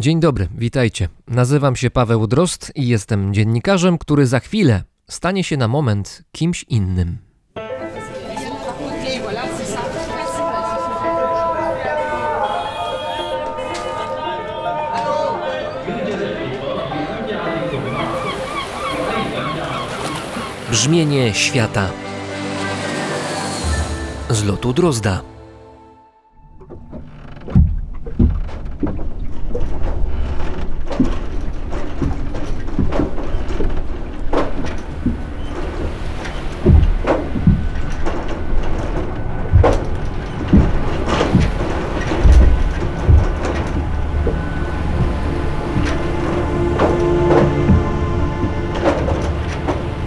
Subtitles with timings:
[0.00, 1.08] Dzień dobry, witajcie.
[1.28, 6.62] Nazywam się Paweł Drost i jestem dziennikarzem, który za chwilę stanie się na moment kimś
[6.62, 7.18] innym.
[20.70, 21.90] Brzmienie świata
[24.30, 25.39] z lotu Drozda.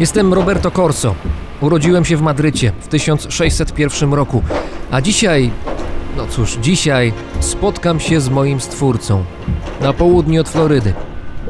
[0.04, 1.16] Jestem Roberto Corso.
[1.62, 4.44] Urodziłem się w Madrycie w 1601 roku,
[4.92, 5.52] a dzisiaj,
[6.18, 9.24] no cóż, dzisiaj spotkam się z moim stwórcą
[9.82, 10.94] na południe od Florydy.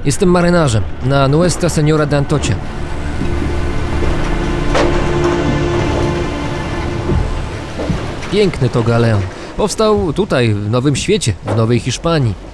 [0.06, 2.56] Jestem marynarzem na Nuestra Señora de Antocia.
[8.32, 9.22] Piękny to galeon.
[9.58, 12.53] Powstał tutaj, w Nowym Świecie, w Nowej Hiszpanii.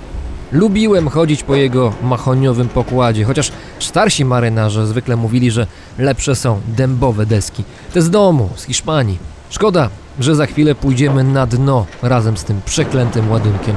[0.51, 7.25] Lubiłem chodzić po jego mahoniowym pokładzie, chociaż starsi marynarze zwykle mówili, że lepsze są dębowe
[7.25, 7.63] deski.
[7.93, 9.17] Te z domu, z Hiszpanii.
[9.49, 13.75] Szkoda, że za chwilę pójdziemy na dno razem z tym przeklętym ładunkiem.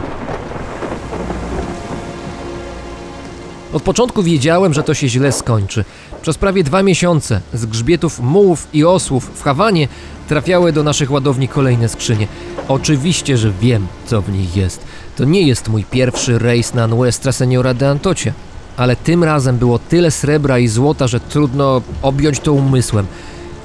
[3.73, 5.85] Od początku wiedziałem, że to się źle skończy.
[6.23, 9.89] Przez prawie dwa miesiące z grzbietów mułów i osłów w Hawanie
[10.29, 12.27] trafiały do naszych ładowni kolejne skrzynie.
[12.69, 14.85] Oczywiście, że wiem, co w nich jest.
[15.17, 18.33] To nie jest mój pierwszy rejs na Nuestra Señora de Antocie,
[18.77, 23.07] ale tym razem było tyle srebra i złota, że trudno objąć to umysłem.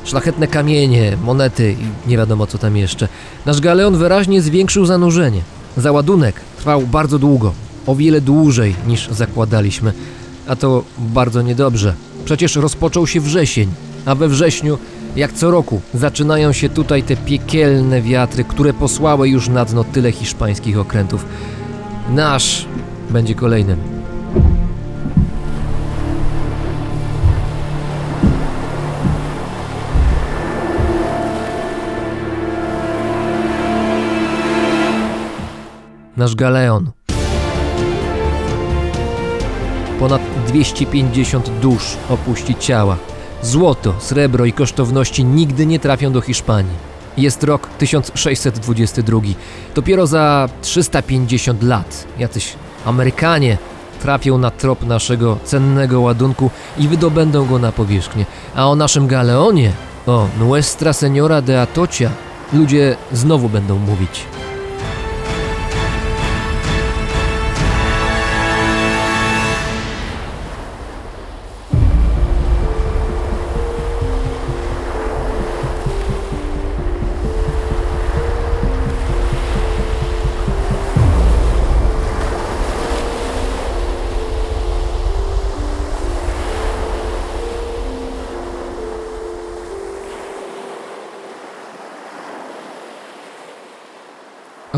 [0.06, 1.76] Szlachetne kamienie, monety
[2.06, 3.08] i nie wiadomo co tam jeszcze.
[3.46, 5.42] Nasz galeon wyraźnie zwiększył zanurzenie.
[5.78, 7.54] Załadunek trwał bardzo długo,
[7.86, 9.94] o wiele dłużej niż zakładaliśmy,
[10.48, 11.94] a to bardzo niedobrze.
[12.26, 13.70] Przecież rozpoczął się wrzesień,
[14.06, 14.78] a we wrześniu,
[15.18, 20.12] jak co roku, zaczynają się tutaj te piekielne wiatry, które posłały już na dno tyle
[20.12, 21.26] hiszpańskich okrętów.
[22.10, 22.66] Nasz
[23.10, 23.80] będzie kolejnym.
[36.18, 36.92] Nasz galeon.
[40.00, 42.98] Ponad 250 dusz opuści ciała.
[43.42, 46.88] Złoto, srebro i kosztowności nigdy nie trafią do Hiszpanii.
[47.18, 49.20] Jest rok 1622.
[49.76, 52.54] Dopiero za 350 lat jacyś
[52.86, 53.58] Amerykanie
[54.02, 58.26] trafią na trop naszego cennego ładunku i wydobędą go na powierzchnię.
[58.56, 59.72] A o naszym galeonie,
[60.08, 62.10] o Nuestra Señora de Atocia,
[62.54, 64.37] ludzie znowu będą mówić.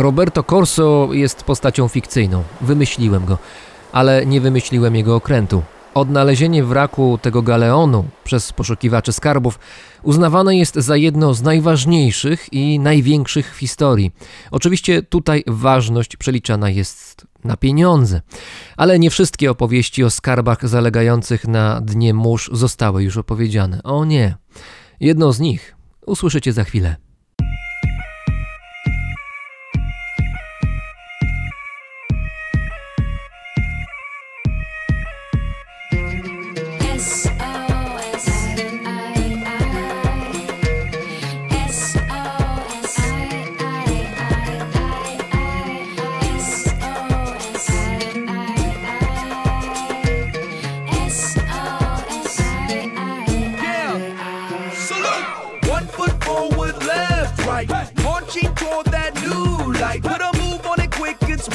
[0.10, 2.44] Roberto Corso jest postacią fikcyjną.
[2.62, 3.38] Wymyśliłem go,
[3.92, 5.64] ale nie wymyśliłem jego okrętu.
[5.94, 9.60] Odnalezienie wraku tego galeonu przez poszukiwaczy skarbów
[10.04, 14.12] uznawane jest za jedno z najważniejszych i największych w historii.
[14.52, 18.22] Oczywiście tutaj ważność przeliczana jest na pieniądze,
[18.78, 23.84] ale nie wszystkie opowieści o skarbach zalegających na dnie mórz zostały już opowiedziane.
[23.84, 24.36] O nie.
[25.00, 27.09] Jedną z nich usłyszycie za chwilę.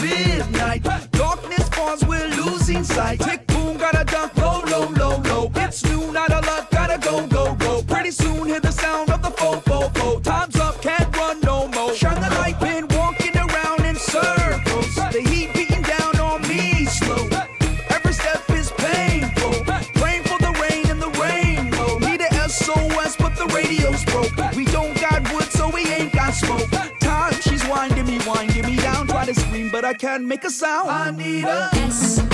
[0.05, 0.83] Midnight.
[1.12, 3.21] Darkness falls, we're losing sight.
[3.21, 5.53] Tick boom, gotta dunk low, low, low, low.
[5.56, 7.83] It's noon, out of luck, gotta go, go, go.
[7.83, 10.21] Pretty soon, hear the sound of the fo, fo, fo.
[10.21, 10.44] Time's
[29.94, 30.91] I can't make a sound.
[30.91, 32.34] I need a SOS,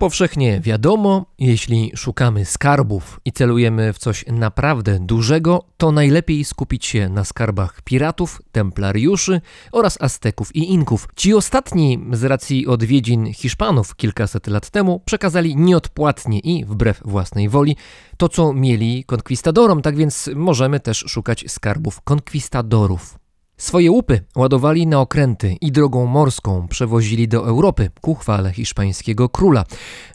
[0.00, 7.08] powszechnie wiadomo, jeśli szukamy skarbów i celujemy w coś naprawdę dużego, to najlepiej skupić się
[7.08, 9.40] na skarbach piratów, templariuszy
[9.72, 11.08] oraz Azteków i Inków.
[11.16, 17.76] Ci ostatni, z racji odwiedzin Hiszpanów kilkaset lat temu, przekazali nieodpłatnie i wbrew własnej woli
[18.16, 23.19] to, co mieli konkwistadorom, tak więc możemy też szukać skarbów konkwistadorów.
[23.60, 29.64] Swoje łupy ładowali na okręty i drogą morską przewozili do Europy ku chwale hiszpańskiego króla.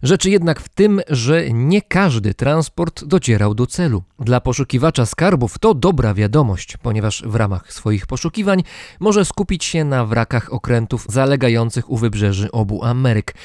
[0.03, 4.03] Rzecz jednak w tym, że nie każdy transport docierał do celu.
[4.19, 8.63] Dla poszukiwacza skarbów to dobra wiadomość, ponieważ w ramach swoich poszukiwań
[8.99, 13.35] może skupić się na wrakach okrętów zalegających u wybrzeży obu Ameryk.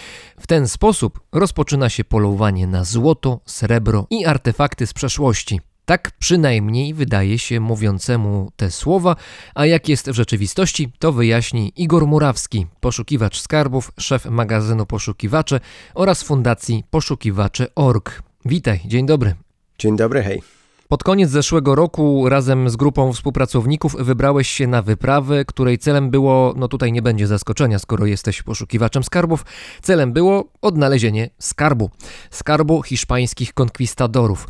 [0.41, 5.61] W ten sposób rozpoczyna się polowanie na złoto, srebro i artefakty z przeszłości.
[5.90, 9.16] Tak przynajmniej wydaje się mówiącemu te słowa,
[9.54, 15.60] a jak jest w rzeczywistości, to wyjaśni Igor Murawski, poszukiwacz skarbów, szef magazynu Poszukiwacze
[15.94, 18.22] oraz fundacji Poszukiwacze.org.
[18.44, 19.34] Witaj, dzień dobry.
[19.78, 20.42] Dzień dobry, hej.
[20.90, 26.54] Pod koniec zeszłego roku razem z grupą współpracowników wybrałeś się na wyprawę, której celem było,
[26.56, 29.44] no tutaj nie będzie zaskoczenia, skoro jesteś poszukiwaczem skarbów,
[29.82, 31.90] celem było odnalezienie skarbu.
[32.31, 34.46] Skarbu hiszpańskich konkwistadorów.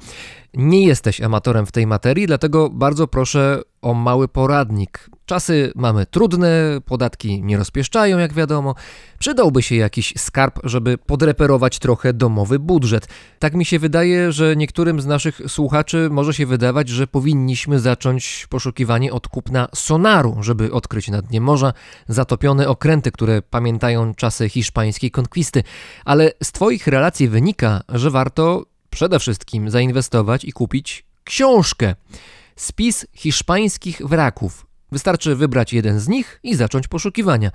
[0.54, 5.10] Nie jesteś amatorem w tej materii, dlatego bardzo proszę o mały poradnik.
[5.26, 8.74] Czasy mamy trudne, podatki nie rozpieszczają, jak wiadomo.
[9.18, 13.08] Przydałby się jakiś skarb, żeby podreperować trochę domowy budżet.
[13.38, 18.46] Tak mi się wydaje, że niektórym z naszych słuchaczy może się wydawać, że powinniśmy zacząć
[18.50, 21.72] poszukiwanie od kupna sonaru, żeby odkryć na dnie morza
[22.08, 25.62] zatopione okręty, które pamiętają czasy hiszpańskiej konkwisty.
[26.04, 31.94] Ale z Twoich relacji wynika, że warto przede wszystkim zainwestować i kupić książkę.
[32.56, 34.66] Spis hiszpańskich wraków.
[34.92, 37.50] Wystarczy wybrać jeden z nich i zacząć poszukiwania.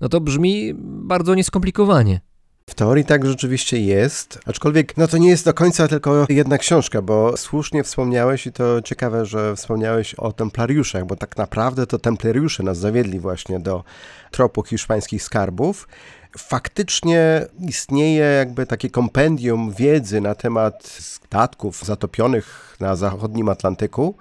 [0.00, 2.20] No to brzmi bardzo nieskomplikowanie.
[2.68, 7.02] W teorii tak rzeczywiście jest, aczkolwiek no to nie jest do końca tylko jedna książka,
[7.02, 12.62] bo słusznie wspomniałeś i to ciekawe, że wspomniałeś o templariuszach, bo tak naprawdę to templariusze
[12.62, 13.84] nas zawiedli właśnie do
[14.30, 15.88] tropu hiszpańskich skarbów.
[16.36, 24.14] Faktycznie istnieje jakby takie kompendium wiedzy na temat statków zatopionych na zachodnim Atlantyku.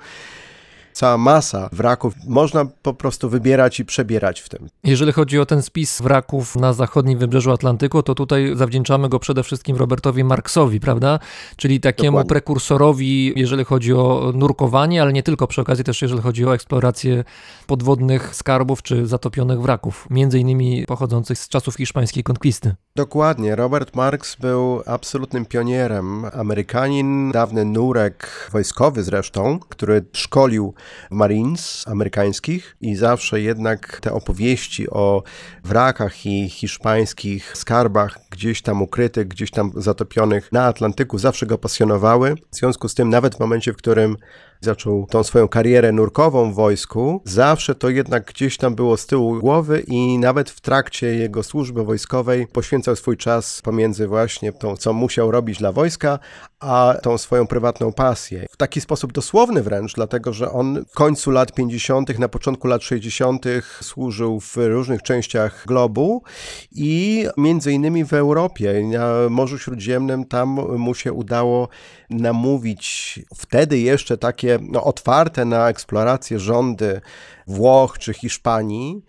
[0.97, 2.13] Cała masa wraków.
[2.27, 4.67] Można po prostu wybierać i przebierać w tym.
[4.83, 9.43] Jeżeli chodzi o ten spis wraków na zachodnim wybrzeżu Atlantyku, to tutaj zawdzięczamy go przede
[9.43, 11.19] wszystkim Robertowi Marksowi, prawda?
[11.55, 12.29] Czyli takiemu Dokładnie.
[12.29, 17.23] prekursorowi, jeżeli chodzi o nurkowanie, ale nie tylko przy okazji też jeżeli chodzi o eksplorację
[17.67, 22.75] podwodnych skarbów czy zatopionych wraków, między innymi pochodzących z czasów hiszpańskiej konkwisty.
[22.95, 23.55] Dokładnie.
[23.55, 26.25] Robert Marks był absolutnym pionierem.
[26.33, 30.73] Amerykanin, dawny nurek wojskowy zresztą, który szkolił
[31.11, 35.23] Marines amerykańskich i zawsze jednak te opowieści o
[35.63, 42.35] wrakach i hiszpańskich skarbach gdzieś tam ukrytych, gdzieś tam zatopionych na Atlantyku zawsze go pasjonowały.
[42.51, 44.17] W związku z tym nawet w momencie, w którym
[44.61, 49.39] zaczął tą swoją karierę nurkową w wojsku, zawsze to jednak gdzieś tam było z tyłu
[49.39, 54.93] głowy i nawet w trakcie jego służby wojskowej poświęcał swój czas pomiędzy właśnie tą, co
[54.93, 56.19] musiał robić dla wojska,
[56.59, 58.45] a tą swoją prywatną pasję.
[58.51, 62.83] W taki sposób dosłowny wręcz, dlatego że on w końcu lat 50., na początku lat
[62.83, 63.45] 60.
[63.81, 66.23] służył w różnych częściach globu
[66.71, 71.69] i między innymi w Europie, na Morzu Śródziemnym, tam mu się udało
[72.09, 77.01] namówić wtedy jeszcze takie no, otwarte na eksplorację rządy
[77.47, 79.01] Włoch czy Hiszpanii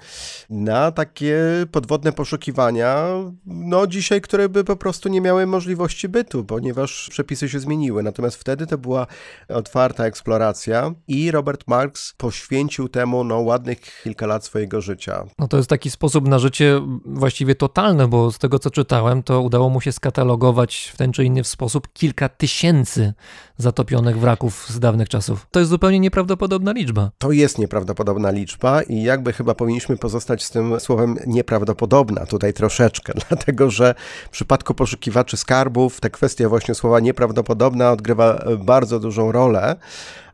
[0.50, 1.38] na takie
[1.72, 3.06] podwodne poszukiwania,
[3.46, 8.02] no dzisiaj, które by po prostu nie miały możliwości bytu, ponieważ przepisy się zmieniły.
[8.02, 9.06] Natomiast wtedy to była
[9.48, 15.24] otwarta eksploracja i Robert Marks poświęcił temu no, ładnych kilka lat swojego życia.
[15.38, 19.40] No to jest taki sposób na życie właściwie totalny, bo z tego co czytałem, to
[19.40, 23.12] udało mu się skatalogować w ten czy inny sposób kilka tysięcy
[23.56, 25.46] zatopionych wraków z dawnych czasów.
[25.50, 27.10] To jest zupełnie nieprawdopodobna liczba.
[27.18, 33.12] To jest nieprawdopodobna liczba i jakby chyba powinniśmy pozostać z tym słowem nieprawdopodobna tutaj troszeczkę,
[33.28, 33.94] dlatego że
[34.26, 39.76] w przypadku poszukiwaczy skarbów ta kwestia właśnie słowa nieprawdopodobna odgrywa bardzo dużą rolę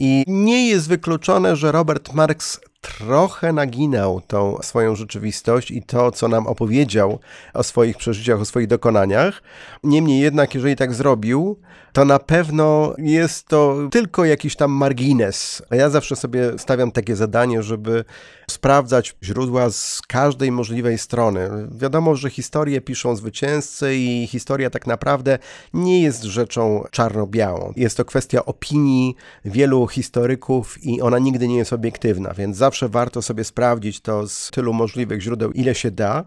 [0.00, 6.28] i nie jest wykluczone, że Robert Marks trochę naginał tą swoją rzeczywistość i to, co
[6.28, 7.18] nam opowiedział
[7.54, 9.42] o swoich przeżyciach, o swoich dokonaniach.
[9.84, 11.58] Niemniej jednak, jeżeli tak zrobił,
[11.94, 15.62] to na pewno jest to tylko jakiś tam margines.
[15.70, 18.04] A ja zawsze sobie stawiam takie zadanie, żeby
[18.50, 21.50] sprawdzać źródła z każdej możliwej strony.
[21.70, 25.38] Wiadomo, że historię piszą zwycięzcy i historia tak naprawdę
[25.74, 27.72] nie jest rzeczą czarno-białą.
[27.76, 33.22] Jest to kwestia opinii wielu historyków i ona nigdy nie jest obiektywna, więc zawsze warto
[33.22, 36.24] sobie sprawdzić to z tylu możliwych źródeł, ile się da.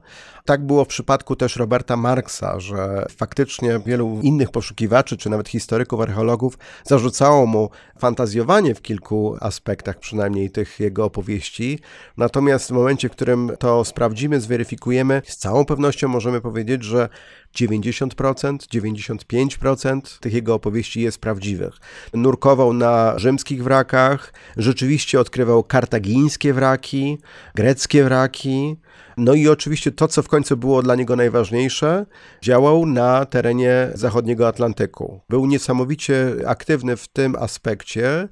[0.48, 6.02] Tak było w przypadku też Roberta Marksa, że faktycznie wielu innych poszukiwaczy, czy nawet historyków,
[6.02, 11.80] archeologów zarzucało mu fantazjowanie w kilku aspektach, przynajmniej tych jego opowieści.
[12.18, 17.10] Natomiast w momencie, w którym to sprawdzimy, zweryfikujemy, z całą pewnością możemy powiedzieć, że
[17.56, 21.74] 90%, 95% tych jego opowieści jest prawdziwych.
[22.14, 27.18] Nurkował na rzymskich wrakach, rzeczywiście odkrywał kartagińskie wraki,
[27.56, 28.78] greckie wraki.
[29.18, 32.06] No i oczywiście to, co w końcu było dla niego najważniejsze,
[32.42, 35.22] działał na terenie zachodniego Atlantyku.
[35.30, 38.28] Był niesamowicie aktywny w tym aspekcie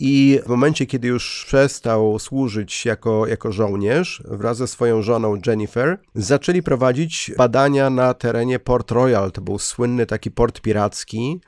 [0.00, 5.98] i w momencie, kiedy już przestał służyć jako, jako żołnierz, wraz ze swoją żoną Jennifer,
[6.14, 9.32] zaczęli prowadzić badania na terenie Port Royal.
[9.32, 11.40] To był słynny taki port piracki,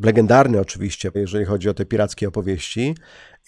[0.00, 2.94] legendarny oczywiście, jeżeli chodzi o te pirackie opowieści.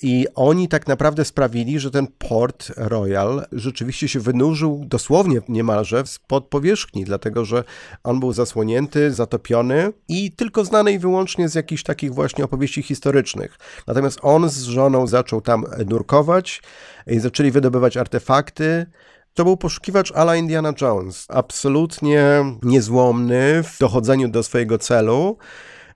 [0.02, 6.46] I oni tak naprawdę sprawili, że ten Port Royal rzeczywiście się wynurzył dosłownie niemalże spod
[6.46, 7.64] powierzchni, dlatego że
[8.04, 13.58] on był zasłonięty, zatopiony i tylko znany wyłącznie z jakichś takich właśnie opowieści historycznych.
[13.86, 16.62] Natomiast on z żoną zaczął tam nurkować
[17.06, 18.86] i zaczęli wydobywać artefakty.
[19.34, 25.38] To był poszukiwacz ala Indiana Jones, absolutnie niezłomny w dochodzeniu do swojego celu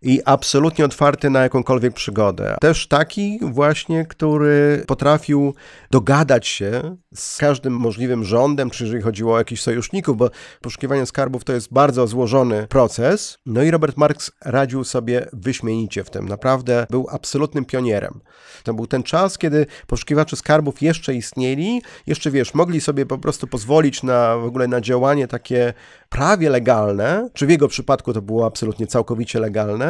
[0.03, 2.57] i absolutnie otwarty na jakąkolwiek przygodę.
[2.61, 5.55] Też taki właśnie, który potrafił
[5.91, 10.31] dogadać się z każdym możliwym rządem, czy jeżeli chodziło o jakichś sojuszników, bo
[10.61, 13.39] poszukiwanie skarbów to jest bardzo złożony proces.
[13.47, 16.29] No i Robert Marks radził sobie wyśmienicie w tym.
[16.29, 18.21] Naprawdę był absolutnym pionierem.
[18.65, 23.47] To był ten czas, kiedy poszukiwacze skarbów jeszcze istnieli, jeszcze wiesz, mogli sobie po prostu
[23.47, 25.75] pozwolić na w ogóle na działanie takie
[26.09, 29.90] prawie legalne, czy w jego przypadku to było absolutnie całkowicie legalne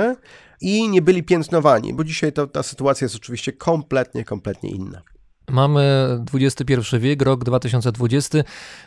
[0.61, 5.03] i nie byli piętnowani, bo dzisiaj to, ta sytuacja jest oczywiście kompletnie, kompletnie inna.
[5.51, 8.39] Mamy XXI wiek, rok 2020.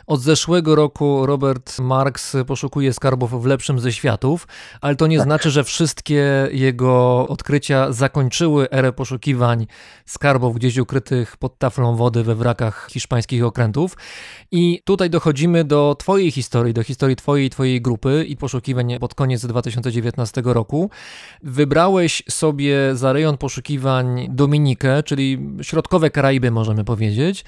[0.06, 4.48] Od zeszłego roku Robert Marks poszukuje skarbów w lepszym ze światów,
[4.80, 9.66] ale to nie znaczy, że wszystkie jego odkrycia zakończyły erę poszukiwań
[10.06, 13.96] skarbów gdzieś ukrytych pod taflą wody we wrakach hiszpańskich okrętów.
[14.50, 19.14] I tutaj dochodzimy do Twojej historii, do historii Twojej i Twojej grupy i poszukiwań pod
[19.14, 20.90] koniec 2019 roku.
[21.42, 27.44] Wybrałeś sobie za rejon poszukiwań Dominikę, czyli środkowe Karaiby, możemy powiedzieć.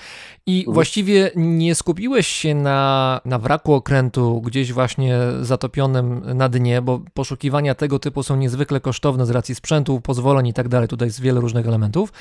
[0.46, 7.00] I właściwie nie skupiłeś się na, na wraku okrętu, gdzieś właśnie zatopionym na dnie, bo
[7.14, 10.88] poszukiwania tego typu są niezwykle kosztowne z racji sprzętu, pozwoleń i tak dalej.
[10.88, 12.12] Tutaj jest wiele różnych elementów.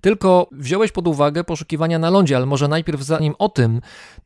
[0.00, 3.80] Tylko wziąłeś pod uwagę poszukiwania na lądzie, ale może najpierw zanim o tym,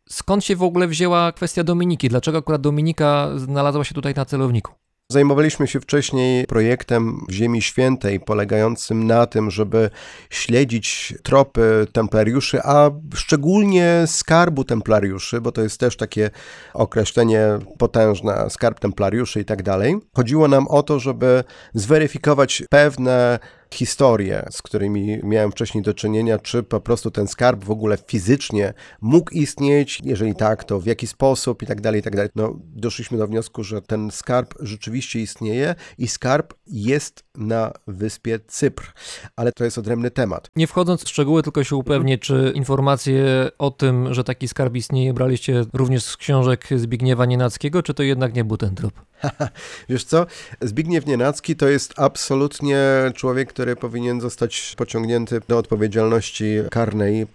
[0.08, 2.08] skąd się w ogóle wzięła kwestia Dominiki?
[2.08, 4.86] Dlaczego akurat Dominika znalazła się tutaj na celowniku?
[5.12, 9.90] Zajmowaliśmy się wcześniej projektem w Ziemi Świętej, polegającym na tym, żeby
[10.30, 16.30] śledzić tropy templariuszy, a szczególnie skarbu templariuszy, bo to jest też takie
[16.75, 17.46] określenie
[17.78, 19.96] potężne, skarb templariuszy i tak dalej.
[20.16, 21.44] Chodziło nam o to, żeby
[21.75, 23.38] zweryfikować pewne
[23.75, 28.75] historie, z którymi miałem wcześniej do czynienia, czy po prostu ten skarb w ogóle fizycznie
[29.00, 32.30] mógł istnieć, jeżeli tak, to w jaki sposób i tak dalej, i tak dalej.
[32.35, 38.92] No, doszliśmy do wniosku, że ten skarb rzeczywiście istnieje i skarb jest na wyspie Cypr,
[39.37, 40.50] ale to jest odrębny temat.
[40.56, 45.14] Nie wchodząc w szczegóły, tylko się upewnię, czy informacje o tym, że taki skarb istnieje,
[45.14, 48.94] braliście również z książek Zbigniewa Nienackiego, czy to jednak nie był ten trop?
[49.88, 50.26] Wiesz co,
[50.61, 52.78] Zbigniew Nienacki to jest absolutnie
[53.14, 57.26] człowiek, który powinien zostać pociągnięty do odpowiedzialności karnej.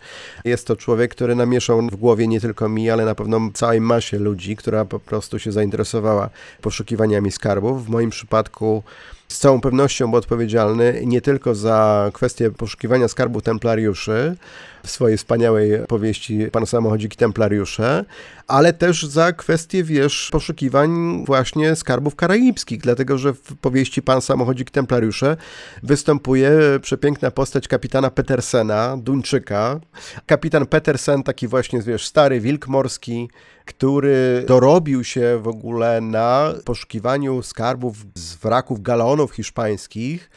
[0.46, 4.20] Jest to człowiek, który namieszał w głowie nie tylko mi, ale na pewno całej masie
[4.20, 6.30] ludzi, która po prostu się zainteresowała
[6.62, 7.86] poszukiwaniami skarbów.
[7.86, 8.84] W moim przypadku
[9.28, 14.36] z całą pewnością był odpowiedzialny nie tylko za kwestię poszukiwania skarbu templariuszy
[14.84, 18.06] w swojej wspaniałej powieści Pan Samochodziki Templariusze,
[18.48, 24.72] ale też za kwestię, wiesz, poszukiwań właśnie skarbów karaibskich, dlatego że w powieści Pan Samochodzik
[24.72, 25.38] Templariusze
[25.84, 29.80] występuje przepiękna postać kapitana Petersena, Duńczyka.
[30.26, 33.30] Kapitan Petersen, taki właśnie, wiesz, stary wilk morski,
[33.66, 40.30] który dorobił się w ogóle na poszukiwaniu skarbów z wraków galeonów hiszpańskich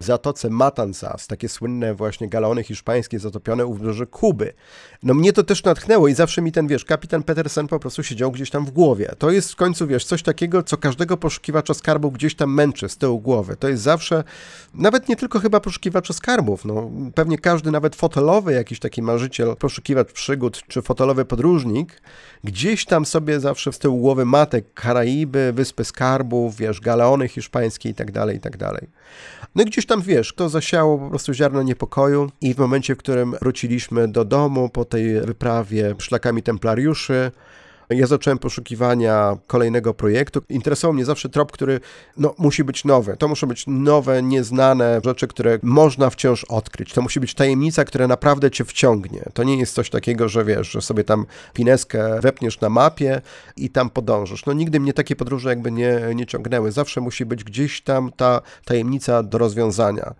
[0.00, 4.52] w zatoce Matanzas, takie słynne właśnie galeony hiszpańskie zatopione u wybrzeży Kuby.
[5.02, 8.32] No mnie to też natchnęło i zawsze mi ten, wiesz, kapitan Petersen po prostu siedział
[8.32, 9.14] gdzieś tam w głowie.
[9.18, 12.96] To jest w końcu, wiesz, coś takiego, co każdego poszukiwacza skarbów gdzieś tam męczy z
[12.96, 13.56] tyłu głowy.
[13.56, 14.24] To jest zawsze,
[14.74, 20.12] nawet nie tylko chyba poszukiwacza skarbów, no pewnie każdy, nawet fotelowy jakiś taki marzyciel, poszukiwacz
[20.12, 22.02] przygód, czy fotelowy podróżnik,
[22.44, 27.88] gdzieś tam sobie zawsze z tyłu głowy ma te Karaiby, Wyspy Skarbów, wiesz, galeony hiszpańskie
[27.88, 28.88] i tak dalej, i tak dalej.
[29.54, 32.98] No i gdzieś tam, wiesz, to zasiało po prostu ziarno niepokoju i w momencie, w
[32.98, 37.30] którym wróciliśmy do domu po tej wyprawie szlakami templariuszy,
[37.90, 40.42] ja zacząłem poszukiwania kolejnego projektu.
[40.48, 41.80] Interesował mnie zawsze trop, który
[42.16, 43.16] no, musi być nowy.
[43.16, 46.92] To muszą być nowe, nieznane rzeczy, które można wciąż odkryć.
[46.92, 49.22] To musi być tajemnica, która naprawdę cię wciągnie.
[49.34, 53.20] To nie jest coś takiego, że wiesz, że sobie tam pineskę wepniesz na mapie
[53.56, 54.46] i tam podążysz.
[54.46, 56.72] No nigdy mnie takie podróże jakby nie, nie ciągnęły.
[56.72, 60.14] Zawsze musi być gdzieś tam ta tajemnica do rozwiązania.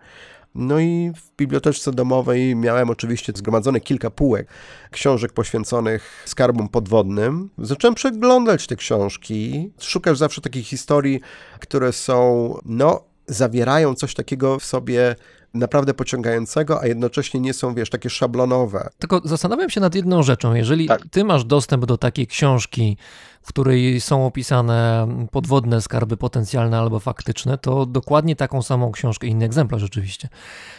[0.55, 4.49] No i w biblioteczce domowej miałem oczywiście zgromadzone kilka półek
[4.91, 7.51] książek poświęconych skarbom podwodnym.
[7.59, 9.71] Zacząłem przeglądać te książki.
[9.81, 11.21] Szukasz zawsze takich historii,
[11.61, 15.17] które są, no, zawierają coś takiego w sobie
[15.55, 18.89] naprawdę pociągającego, a jednocześnie nie są, wiesz, takie szablonowe.
[18.99, 20.55] Tylko zastanawiam się nad jedną rzeczą.
[20.55, 21.03] Jeżeli Tak.
[21.11, 22.97] ty masz dostęp do takiej książki,
[23.43, 29.45] w której są opisane podwodne skarby potencjalne albo faktyczne, to dokładnie taką samą książkę, inny
[29.45, 30.29] egzemplarz oczywiście,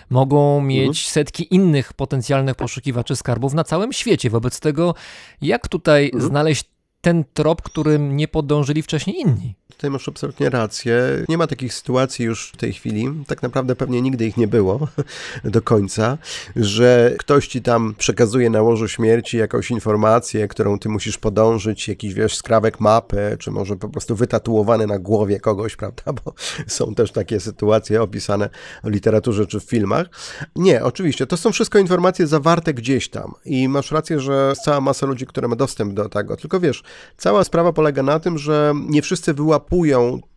[0.10, 4.30] mogą mieć setki innych potencjalnych poszukiwaczy skarbów na całym świecie.
[4.30, 4.96] Wobec tego,
[5.42, 6.70] jak tutaj znaleźć
[7.02, 9.56] ten trop, którym nie podążyli wcześniej inni?
[9.72, 11.02] Tutaj masz absolutnie rację.
[11.30, 13.10] Nie ma takich sytuacji już w tej chwili.
[13.28, 14.88] Tak naprawdę pewnie nigdy ich nie było
[15.44, 16.18] do końca,
[16.56, 22.14] że ktoś ci tam przekazuje na łożu śmierci jakąś informację, którą ty musisz podążyć, jakiś
[22.14, 26.14] wiesz, skrawek mapy, czy może po prostu wytatuowany na głowie kogoś, prawda?
[26.14, 26.34] Bo
[26.68, 28.50] są też takie sytuacje opisane
[28.84, 30.08] w literaturze czy w filmach.
[30.56, 35.06] Nie, oczywiście, to są wszystko informacje zawarte gdzieś tam i masz rację, że cała masa
[35.06, 36.38] ludzi, która ma dostęp do tego.
[36.38, 36.84] Tylko wiesz,
[37.18, 39.61] cała sprawa polega na tym, że nie wszyscy wyłapują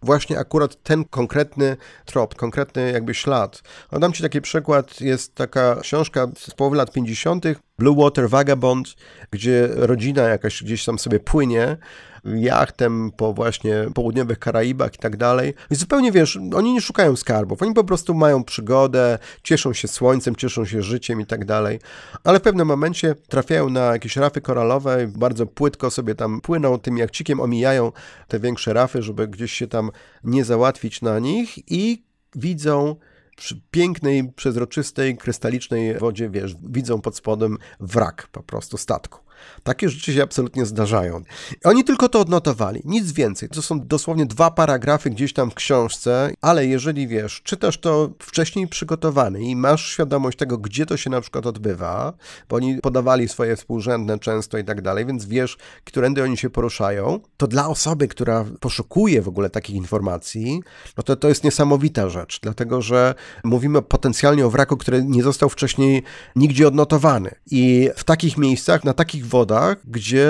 [0.02, 3.62] właśnie akurat ten konkretny trop, konkretny jakby ślad.
[3.92, 7.44] No, dam ci taki przykład, jest taka książka z połowy lat 50.,
[7.78, 8.94] Blue Water Vagabond,
[9.30, 11.76] gdzie rodzina jakaś gdzieś tam sobie płynie
[12.24, 15.54] jachtem po właśnie południowych Karaibach i tak dalej.
[15.70, 20.37] I zupełnie wiesz, oni nie szukają skarbów, oni po prostu mają przygodę, cieszą się słońcem,
[20.37, 21.80] cieszą się życiem i tak dalej.
[22.24, 26.98] Ale w pewnym momencie trafiają na jakieś rafy koralowe, bardzo płytko sobie tam płyną tym
[26.98, 27.92] jachcikiem, omijają
[28.28, 29.90] te większe rafy, żeby gdzieś się tam
[30.24, 32.96] nie załatwić na nich i widzą
[33.37, 39.23] przy pięknej, przezroczystej, krystalicznej wodzie, wiesz, widzą pod spodem wrak po prostu statku.
[39.62, 41.22] Takie rzeczy się absolutnie zdarzają.
[41.64, 43.48] Oni tylko to odnotowali, nic więcej.
[43.48, 48.68] To są dosłownie dwa paragrafy gdzieś tam w książce, ale jeżeli wiesz, czytasz to wcześniej
[48.68, 52.12] przygotowany i masz świadomość tego, gdzie to się na przykład odbywa,
[52.48, 57.20] bo oni podawali swoje współrzędne często i tak dalej, więc wiesz, którędy oni się poruszają,
[57.37, 60.62] to dla osoby, która poszukuje w ogóle takich informacji,
[60.96, 65.48] no to to jest niesamowita rzecz, dlatego że mówimy potencjalnie o wraku, który nie został
[65.48, 66.02] wcześniej
[66.37, 67.35] nigdzie odnotowany.
[67.50, 70.28] I w takich miejscach, na takich wodach, gdzie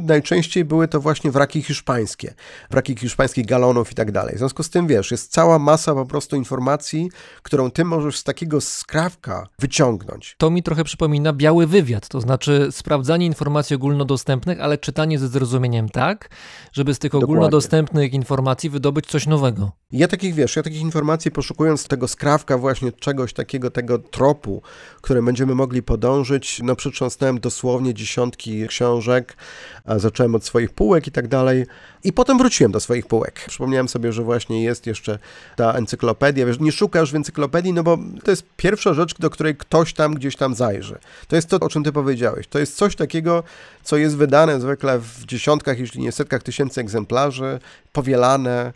[0.00, 2.34] najczęściej były to właśnie wraki hiszpańskie,
[2.70, 4.34] wraki hiszpańskich galonów i tak dalej.
[4.34, 7.10] W związku z tym, wiesz, jest cała masa po prostu informacji,
[7.42, 10.34] którą ty możesz z takiego skrawka wyciągnąć.
[10.38, 15.88] To mi trochę przypomina biały wywiad, to znaczy sprawdzanie informacji ogólnodostępnych, ale czytanie ze zrozumieniem
[15.88, 16.28] tak,
[16.72, 17.34] żeby z tych Dokładnie.
[17.34, 19.72] ogólnodostępnych informacji wydobyć coś nowego.
[19.92, 24.62] Ja takich, wiesz, ja takich informacji poszukując tego skrawka właśnie czegoś takiego, tego tropu,
[25.00, 28.31] którym będziemy mogli podążyć, no przytrząsnąłem dosłownie dziesiątki
[28.68, 29.36] książek,
[29.84, 31.66] a zacząłem od swoich półek i tak dalej
[32.04, 33.44] i potem wróciłem do swoich półek.
[33.48, 35.18] Przypomniałem sobie, że właśnie jest jeszcze
[35.56, 39.56] ta encyklopedia, wiesz, nie szukasz w encyklopedii, no bo to jest pierwsza rzecz, do której
[39.56, 40.98] ktoś tam gdzieś tam zajrzy.
[41.28, 42.46] To jest to, o czym ty powiedziałeś.
[42.48, 43.42] To jest coś takiego,
[43.82, 47.58] co jest wydane zwykle w dziesiątkach, jeśli nie setkach tysięcy egzemplarzy,
[47.92, 48.72] powielane,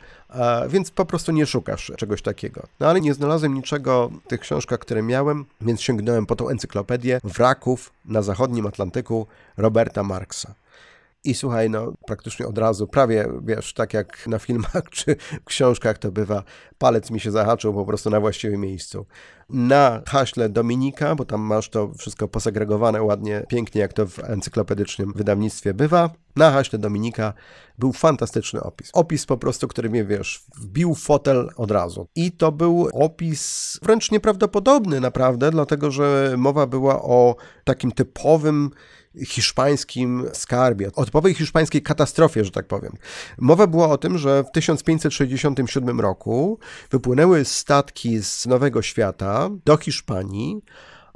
[0.69, 2.67] więc po prostu nie szukasz czegoś takiego.
[2.81, 7.21] No ale nie znalazłem niczego w tych książkach, które miałem, więc sięgnąłem po tą encyklopedię
[7.25, 10.55] wraków na zachodnim Atlantyku Roberta Marksa.
[11.27, 16.13] I słuchaj, no praktycznie od razu, prawie wiesz, tak jak na filmach czy książkach to
[16.13, 16.43] bywa,
[16.79, 19.07] palec mi się zahaczył po prostu na właściwym miejscu.
[19.51, 25.13] Na haśle Dominika, bo tam masz to wszystko posegregowane ładnie, pięknie, jak to w encyklopedycznym
[25.13, 26.11] wydawnictwie bywa.
[26.37, 27.33] Na haśle Dominika
[27.79, 28.91] był fantastyczny opis.
[28.93, 32.09] Opis po prostu, który mnie, wiesz, wbił w fotel od razu.
[32.15, 38.71] I to był opis wręcz nieprawdopodobny naprawdę, dlatego że mowa była o takim typowym
[39.25, 42.93] hiszpańskim skarbie, o typowej hiszpańskiej katastrofie, że tak powiem.
[43.39, 46.59] Mowa była o tym, że w 1567 roku
[46.91, 50.63] wypłynęły statki z Nowego Świata do Hiszpanii,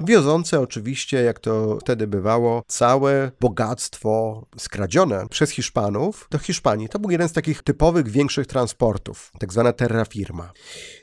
[0.05, 6.89] wiozące oczywiście, jak to wtedy bywało, całe bogactwo skradzione przez Hiszpanów do Hiszpanii.
[6.89, 10.51] To był jeden z takich typowych większych transportów, tak zwana terra firma.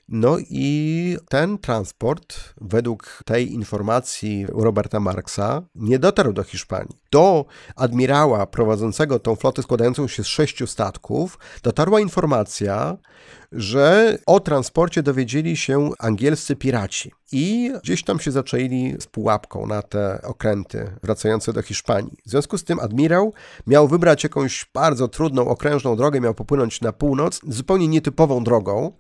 [0.08, 6.96] No i ten transport, według tej informacji Roberta Marksa, nie dotarł do Hiszpanii.
[7.10, 7.44] Do
[7.76, 12.96] admirała prowadzącego tą flotę składającą się z sześciu statków dotarła informacja,
[13.52, 19.82] że o transporcie dowiedzieli się angielscy piraci i gdzieś tam się zaczęli z pułapką na
[19.82, 22.16] te okręty wracające do Hiszpanii.
[22.26, 23.32] W związku z tym admirał
[23.66, 28.92] miał wybrać jakąś bardzo trudną, okrężną drogę, miał popłynąć na północ, zupełnie nietypową drogą,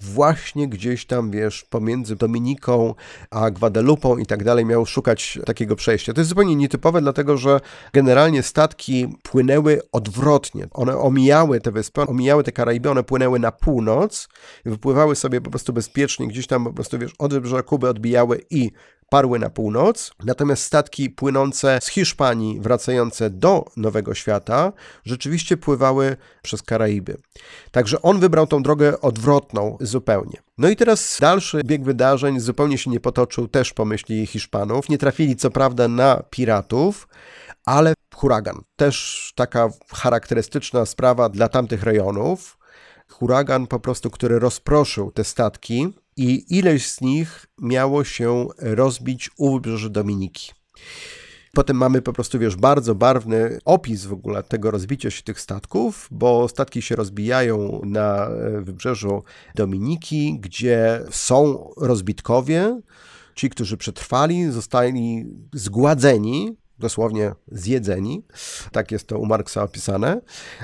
[0.00, 2.94] właśnie gdzieś tam, wiesz, pomiędzy Dominiką
[3.30, 6.12] a Gwadelupą i tak dalej, miał szukać takiego przejścia.
[6.12, 7.60] To jest zupełnie nietypowe, dlatego że
[7.92, 10.66] generalnie statki płynęły odwrotnie.
[10.70, 14.28] One omijały te wyspy, omijały te Karaiby, one płynęły na północ,
[14.64, 18.70] wypływały sobie po prostu bezpiecznie, gdzieś tam po prostu, wiesz, od wybrzeża Kuby odbijały i
[19.08, 24.72] parły na północ, natomiast statki płynące z Hiszpanii, wracające do Nowego Świata,
[25.04, 27.16] rzeczywiście pływały przez Karaiby.
[27.70, 30.42] Także on wybrał tą drogę odwrotną zupełnie.
[30.58, 34.88] No i teraz dalszy bieg wydarzeń zupełnie się nie potoczył też po myśli Hiszpanów.
[34.88, 37.08] Nie trafili co prawda na piratów,
[37.64, 38.60] ale huragan.
[38.76, 42.58] Też taka charakterystyczna sprawa dla tamtych rejonów.
[43.10, 49.54] Huragan po prostu, który rozproszył te statki, i ileś z nich miało się rozbić u
[49.54, 50.52] wybrzeży Dominiki.
[51.54, 56.08] Potem mamy po prostu, wiesz, bardzo barwny opis w ogóle tego rozbicia się tych statków,
[56.10, 58.28] bo statki się rozbijają na
[58.60, 59.22] wybrzeżu
[59.54, 62.80] Dominiki, gdzie są rozbitkowie.
[63.34, 68.26] Ci, którzy przetrwali, zostali zgładzeni, dosłownie zjedzeni,
[68.72, 70.20] tak jest to u Marksa opisane,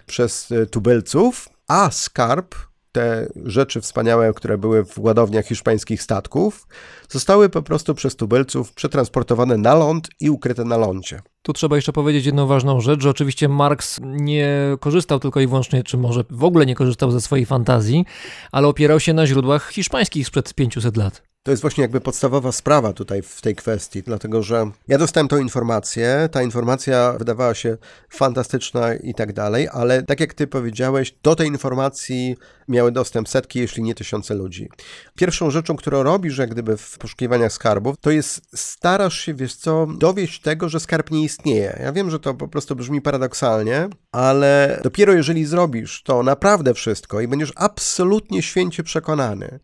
[0.07, 2.55] przez tubylców, a skarb
[2.93, 6.67] te rzeczy wspaniałe, które były w ładowniach hiszpańskich statków,
[7.09, 11.21] zostały po prostu przez tubylców przetransportowane na ląd i ukryte na lądzie.
[11.43, 15.83] Tu trzeba jeszcze powiedzieć jedną ważną rzecz, że oczywiście Marx nie korzystał tylko i wyłącznie,
[15.83, 18.05] czy może w ogóle nie korzystał ze swojej fantazji,
[18.53, 21.30] ale opierał się na źródłach hiszpańskich sprzed 500 lat.
[21.43, 25.37] To jest właśnie jakby podstawowa sprawa tutaj w tej kwestii, dlatego że ja dostałem tą
[25.37, 27.77] informację, ta informacja wydawała się
[28.11, 32.37] fantastyczna i tak dalej, ale tak jak ty powiedziałeś, do tej informacji
[32.69, 34.69] miały dostęp setki, jeśli nie tysiące ludzi.
[35.15, 39.87] Pierwszą rzeczą, którą robisz jak gdyby w poszukiwaniach skarbów, to jest starasz się, wiesz co,
[39.87, 41.79] dowieść tego, że skarb nie istnieje.
[41.83, 47.21] Ja wiem, że to po prostu brzmi paradoksalnie, ale dopiero jeżeli zrobisz to naprawdę wszystko
[47.21, 49.61] i będziesz absolutnie święcie przekonany,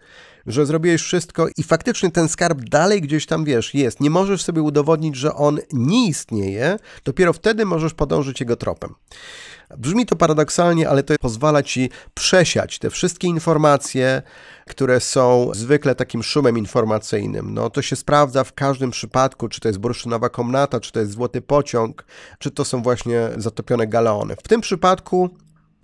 [0.47, 4.01] że zrobiłeś wszystko i faktycznie ten skarb dalej gdzieś tam, wiesz, jest.
[4.01, 8.95] Nie możesz sobie udowodnić, że on nie istnieje, dopiero wtedy możesz podążyć jego tropem.
[9.79, 14.23] Brzmi to paradoksalnie, ale to pozwala ci przesiać te wszystkie informacje,
[14.67, 17.55] które są zwykle takim szumem informacyjnym.
[17.55, 21.13] No to się sprawdza w każdym przypadku, czy to jest bursztynowa komnata, czy to jest
[21.13, 22.05] złoty pociąg,
[22.39, 24.37] czy to są właśnie zatopione galeony.
[24.45, 25.31] W tym przypadku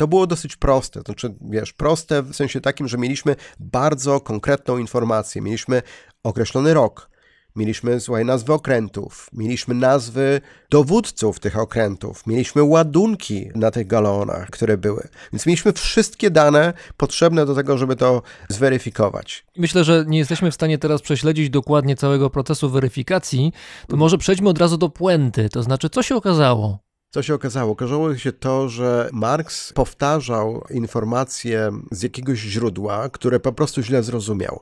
[0.03, 4.79] to było dosyć proste, to znaczy, wiesz, proste w sensie takim, że mieliśmy bardzo konkretną
[4.79, 5.83] informację, mieliśmy
[6.23, 7.11] określony rok,
[7.57, 14.79] mieliśmy, słuchaj, nazwy okrętów, mieliśmy nazwy dowódców tych okrętów, mieliśmy ładunki na tych galonach, które
[14.79, 19.47] były, więc mieliśmy wszystkie dane potrzebne do tego, żeby to zweryfikować.
[19.57, 23.53] Myślę, że nie jesteśmy w stanie teraz prześledzić dokładnie całego procesu weryfikacji,
[23.89, 26.92] to może przejdźmy od razu do puenty, to znaczy co się okazało?
[27.15, 27.73] Co się okazało?
[27.73, 34.61] Okazało się to, że Marx powtarzał informacje z jakiegoś źródła, które po prostu źle zrozumiał.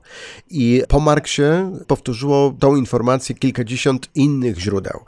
[0.51, 1.43] I po Marksie
[1.87, 5.01] powtórzyło tą informację kilkadziesiąt innych źródeł.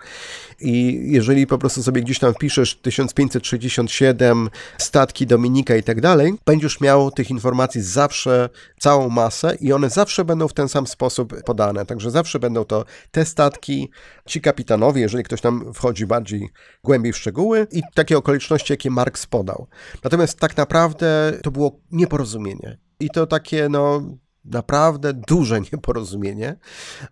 [0.63, 6.81] I jeżeli po prostu sobie gdzieś tam wpiszesz 1567, statki Dominika i tak dalej, będziesz
[6.81, 8.49] miał tych informacji zawsze
[8.81, 11.87] całą masę i one zawsze będą w ten sam sposób podane.
[11.87, 13.91] Także zawsze będą to te statki,
[14.27, 16.49] ci kapitanowie, jeżeli ktoś tam wchodzi bardziej
[16.85, 19.67] głębiej w szczegóły i takie okoliczności, jakie Marx podał.
[20.05, 22.79] Natomiast tak naprawdę to było nieporozumienie.
[23.01, 24.03] I to takie, no,
[24.45, 26.57] naprawdę duże nieporozumienie,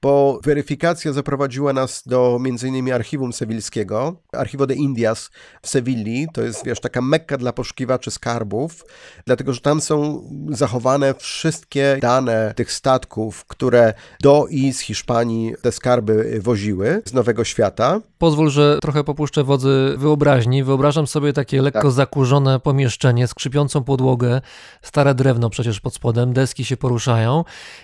[0.03, 2.93] bo weryfikacja zaprowadziła nas do m.in.
[2.93, 5.31] archiwum sewilskiego, Archivo de Indias
[5.63, 8.85] w Sewilli, to jest, wiesz, taka mekka dla poszukiwaczy skarbów,
[9.27, 15.73] dlatego, że tam są zachowane wszystkie dane tych statków, które do i z Hiszpanii te
[15.73, 18.01] skarby woziły z Nowego Świata.
[18.19, 20.65] Pozwól, że trochę popuszczę wodzy wyobraźni.
[20.65, 21.91] Wyobrażam sobie takie lekko Tak.
[21.91, 24.41] zakurzone pomieszczenie, skrzypiącą podłogę,
[24.83, 27.20] stare drewno przecież pod spodem, deski się poruszają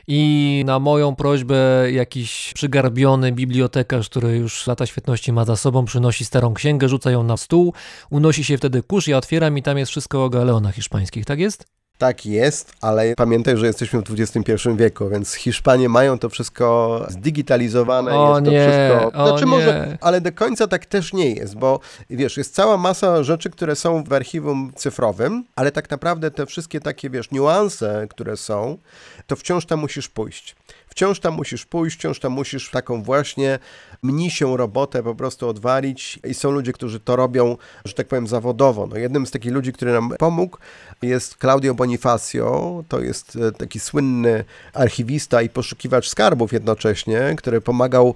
[0.06, 1.56] i na moją prośbę
[1.92, 7.22] jakiś przygarbiony bibliotekarz, który już lata świetności ma za sobą, przynosi starą księgę, rzuca ją
[7.22, 7.72] na stół,
[8.10, 11.76] unosi się wtedy kurz, ja otwieram i tam jest wszystko o galeonach hiszpańskich, tak jest?
[11.98, 18.14] Tak jest, ale pamiętaj, że jesteśmy w XXI wieku, więc Hiszpanie mają to wszystko zdigitalizowane.
[18.14, 19.18] O jest to nie, wszystko.
[19.22, 19.50] o Znaczy nie.
[19.50, 21.80] może, ale do końca tak też nie jest, bo
[22.10, 26.80] wiesz, jest cała masa rzeczy, które są w archiwum cyfrowym, ale tak naprawdę te wszystkie
[26.80, 28.78] takie, wiesz, niuanse, które są,
[29.26, 30.56] to wciąż tam musisz pójść.
[30.96, 33.58] Wciąż tam musisz pójść, wciąż tam musisz taką właśnie
[34.02, 38.86] mnisią robotę po prostu odwalić i są ludzie, którzy to robią, że tak powiem, zawodowo.
[38.86, 40.58] No, jednym z takich ludzi, który nam pomógł
[41.02, 48.14] jest Claudio Bonifacio, to jest e, taki słynny archiwista i poszukiwacz skarbów jednocześnie, który pomagał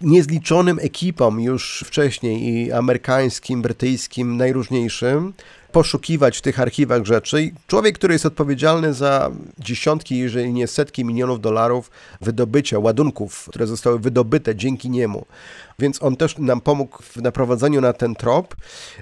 [0.00, 5.32] niezliczonym ekipom już wcześniej i amerykańskim, brytyjskim, najróżniejszym
[5.72, 7.50] poszukiwać w tych archiwach rzeczy.
[7.66, 13.98] Człowiek, który jest odpowiedzialny za dziesiątki, jeżeli nie setki milionów dolarów wydobycia ładunków, które zostały
[13.98, 15.26] wydobyte dzięki niemu.
[15.80, 18.56] Więc on też nam pomógł w naprowadzeniu na ten trop.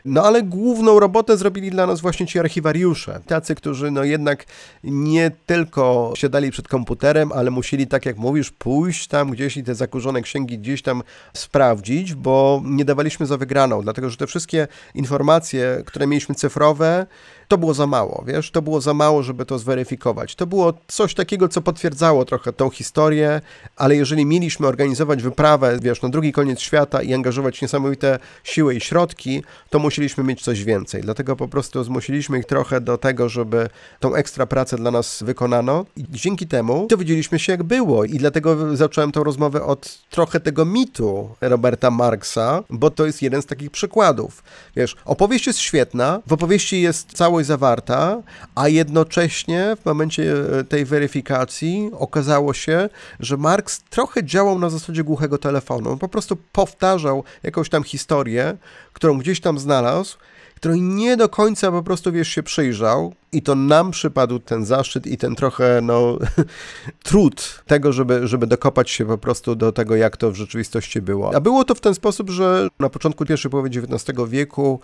[0.05, 3.21] No ale główną robotę zrobili dla nas właśnie ci archiwariusze.
[3.27, 4.45] Tacy, którzy no jednak
[4.85, 9.75] nie tylko siadali przed komputerem, ale musieli, tak jak mówisz, pójść tam gdzieś i te
[9.75, 11.03] zakurzone księgi gdzieś tam
[11.35, 17.07] sprawdzić, bo nie dawaliśmy za wygraną, dlatego że te wszystkie informacje, które mieliśmy cyfrowe,
[17.49, 20.35] to było za mało, wiesz, to było za mało, żeby to zweryfikować.
[20.35, 23.41] To było coś takiego, co potwierdzało trochę tą historię,
[23.77, 28.81] ale jeżeli mieliśmy organizować wyprawę, wiesz, na drugi koniec świata i angażować niesamowite siły i
[28.81, 31.03] środki, to musieliśmy mieć coś więcej.
[31.03, 33.69] Dlatego po prostu zmusiliśmy ich trochę do tego, żeby
[34.01, 38.77] tą ekstra pracę dla nas wykonano i dzięki temu dowiedzieliśmy się, jak było i dlatego
[38.77, 43.71] zacząłem tą rozmowę od trochę tego mitu Roberta Marksa, bo to jest jeden z takich
[43.71, 44.43] przykładów.
[44.77, 48.23] Wiesz, opowieść jest świetna, w opowieści jest całość zawarta,
[48.55, 52.89] a jednocześnie w momencie e, tej weryfikacji okazało się,
[53.21, 55.91] że Marx trochę działał na zasadzie głuchego telefonu.
[55.93, 58.57] On po prostu powtarzał jakąś tam historię,
[58.93, 60.17] którą gdzieś tam znalazł,
[60.55, 65.07] której nie do końca po prostu, wiesz, się przyjrzał, I to nam przypadł ten zaszczyt
[65.07, 66.19] i ten trochę, no,
[67.05, 71.35] trud tego, żeby, żeby dokopać się po prostu do tego, jak to w rzeczywistości było.
[71.35, 74.81] A było to w ten sposób, że na początku pierwszej połowy XIX wieku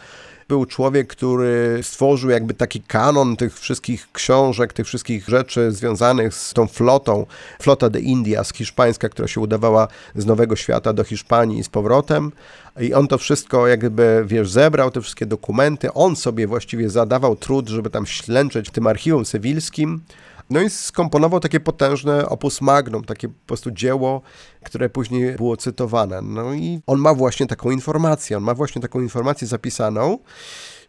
[0.48, 6.52] był człowiek, który stworzył jakby taki kanon tych wszystkich książek, tych wszystkich rzeczy związanych z
[6.52, 7.26] tą flotą.
[7.62, 12.32] Flota de Indias, hiszpańska, która się udawała z Nowego Świata do Hiszpanii i z powrotem.
[12.80, 15.92] I on to wszystko jakby, wiesz, zebrał, te wszystkie dokumenty.
[15.92, 20.00] On sobie właściwie zadawał trud, żeby tam ślęczeć w tym archiwum sewilskim.
[20.50, 24.22] No i skomponował takie potężne opus magnum, takie po prostu dzieło,
[24.64, 26.22] które później było cytowane.
[26.22, 30.18] No i on ma właśnie taką informację, on ma właśnie taką informację zapisaną,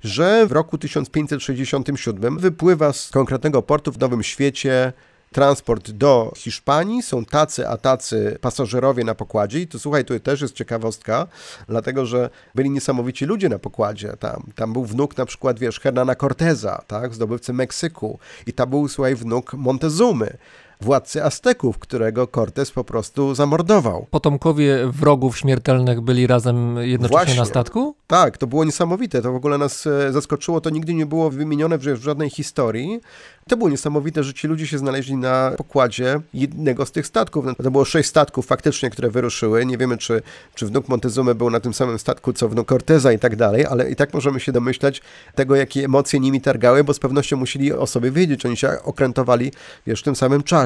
[0.02, 4.94] że w roku 1567 wypływa z konkretnego portu w Nowym Świecie
[5.34, 9.60] transport do Hiszpanii, są tacy a tacy pasażerowie na pokładzie.
[9.60, 11.28] I to słuchaj, tu też jest ciekawostka,
[11.68, 14.14] dlatego, że byli niesamowici ludzie na pokładzie.
[14.20, 14.44] Tam.
[14.56, 18.20] Tam był wnuk na przykład, wiesz, Hernana Corteza, tak, zdobywcy Meksyku.
[18.48, 20.38] I tam był, słuchaj, wnuk Montezumy,
[20.82, 24.08] władcy Azteków, którego Cortez po prostu zamordował.
[24.12, 27.36] Potomkowie wrogów śmiertelnych byli razem jednocześnie Właśnie.
[27.40, 27.96] na statku?
[28.08, 29.22] Tak, to było niesamowite.
[29.22, 30.62] To w ogóle nas e, zaskoczyło.
[30.62, 33.02] To nigdy nie było wymienione w, w żadnej historii.
[33.50, 37.46] To było niesamowite, że ci ludzie się znaleźli na pokładzie jednego z tych statków.
[37.46, 39.66] No, To było sześć statków faktycznie, które wyruszyły.
[39.66, 40.22] Nie wiemy, czy,
[40.56, 43.92] czy wnuk Montezumy był na tym samym statku, co wnuk Corteza i tak dalej, ale
[43.92, 45.02] i tak możemy się domyślać
[45.36, 48.46] tego, jakie emocje nimi targały, bo z pewnością musieli o sobie wiedzieć.
[48.46, 49.52] Oni się okrętowali,
[49.88, 50.63] wiesz, w tym samym czasie.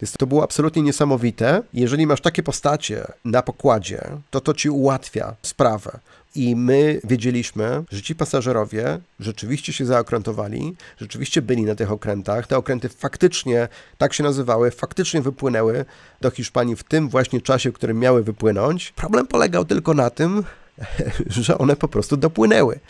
[0.00, 1.62] Więc to było absolutnie niesamowite.
[1.74, 5.98] Jeżeli masz takie postacie na pokładzie, to to ci ułatwia sprawę.
[6.34, 12.46] I my wiedzieliśmy, że ci pasażerowie rzeczywiście się zaokrętowali, rzeczywiście byli na tych okrętach.
[12.46, 15.84] Te okręty faktycznie, tak się nazywały, faktycznie wypłynęły
[16.20, 18.92] do Hiszpanii w tym właśnie czasie, w którym miały wypłynąć.
[18.92, 20.44] Problem polegał tylko na tym,
[21.26, 22.80] że one po prostu dopłynęły.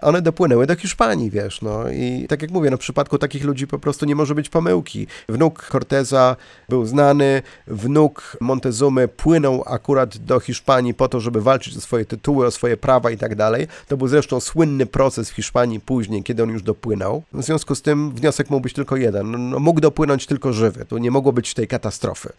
[0.00, 3.66] One dopłynęły do Hiszpanii, wiesz, no i tak jak mówię, no w przypadku takich ludzi
[3.66, 5.06] po prostu nie może być pomyłki.
[5.28, 6.36] Wnuk Corteza
[6.68, 12.46] był znany, wnuk Montezumy płynął akurat do Hiszpanii po to, żeby walczyć o swoje tytuły,
[12.46, 13.66] o swoje prawa i tak dalej.
[13.88, 17.22] To był zresztą słynny proces w Hiszpanii później, kiedy on już dopłynął.
[17.32, 19.50] W związku z tym wniosek mógł być tylko jeden.
[19.50, 20.84] No, mógł dopłynąć tylko żywy.
[20.84, 22.32] Tu nie mogło być tej katastrofy.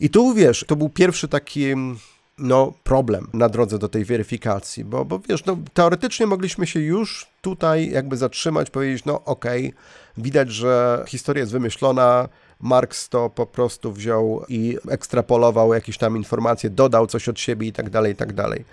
[0.00, 1.74] I tu wiesz, to był pierwszy taki
[2.40, 7.26] no, problem na drodze do tej weryfikacji, bo, bo wiesz, no, teoretycznie mogliśmy się już
[7.42, 9.74] tutaj jakby zatrzymać, powiedzieć, no okej,
[10.18, 12.28] widać, że historia jest wymyślona,
[12.60, 17.72] Marx to po prostu wziął i ekstrapolował jakieś tam informacje, dodał coś od siebie i
[17.72, 18.64] tak dalej, i tak dalej.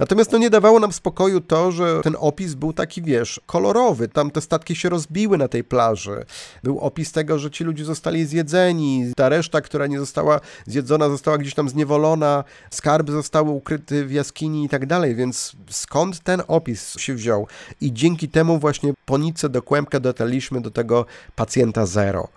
[0.00, 4.08] Natomiast no nie dawało nam spokoju to, że ten opis był taki, wiesz, kolorowy.
[4.08, 6.24] Tam te statki się rozbiły na tej plaży.
[6.62, 9.12] Był opis tego, że ci ludzie zostali zjedzeni.
[9.16, 12.44] Ta reszta, która nie została zjedzona, została gdzieś tam zniewolona.
[12.70, 15.14] Skarby zostały ukryte w jaskini i tak dalej.
[15.14, 17.46] Więc skąd ten opis się wziął?
[17.80, 22.28] I dzięki temu właśnie po nitce do kłębka dotarliśmy do tego pacjenta zero.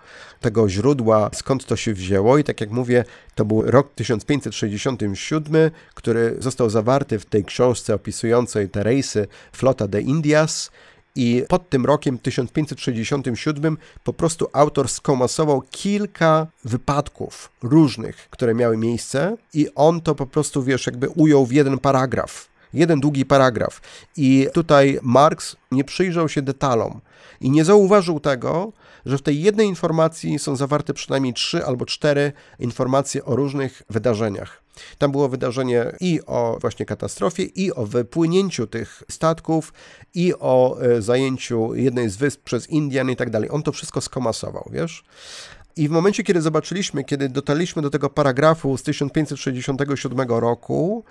[0.44, 2.38] Tego źródła, skąd to się wzięło.
[2.38, 3.04] I tak jak mówię,
[3.34, 10.00] to był rok 1567, który został zawarty w tej książce opisującej te rejsy Flota de
[10.00, 10.70] Indias.
[11.16, 19.36] I pod tym rokiem 1567 po prostu autor skomasował kilka wypadków różnych, które miały miejsce,
[19.54, 22.48] i on to po prostu, wiesz, jakby ujął w jeden paragraf.
[22.74, 23.80] Jeden długi paragraf.
[24.16, 27.00] I tutaj Marx nie przyjrzał się detalom
[27.40, 28.72] i nie zauważył tego,
[29.06, 34.62] że w tej jednej informacji są zawarte przynajmniej trzy albo cztery informacje o różnych wydarzeniach.
[34.98, 39.72] Tam było wydarzenie i o właśnie katastrofie, i o wypłynięciu tych statków,
[40.14, 43.50] i o e, zajęciu jednej z wysp przez Indian i tak dalej.
[43.50, 45.04] On to wszystko skomasował, wiesz?
[45.76, 51.04] I w momencie, kiedy zobaczyliśmy, kiedy dotarliśmy do tego paragrafu z 1567 roku,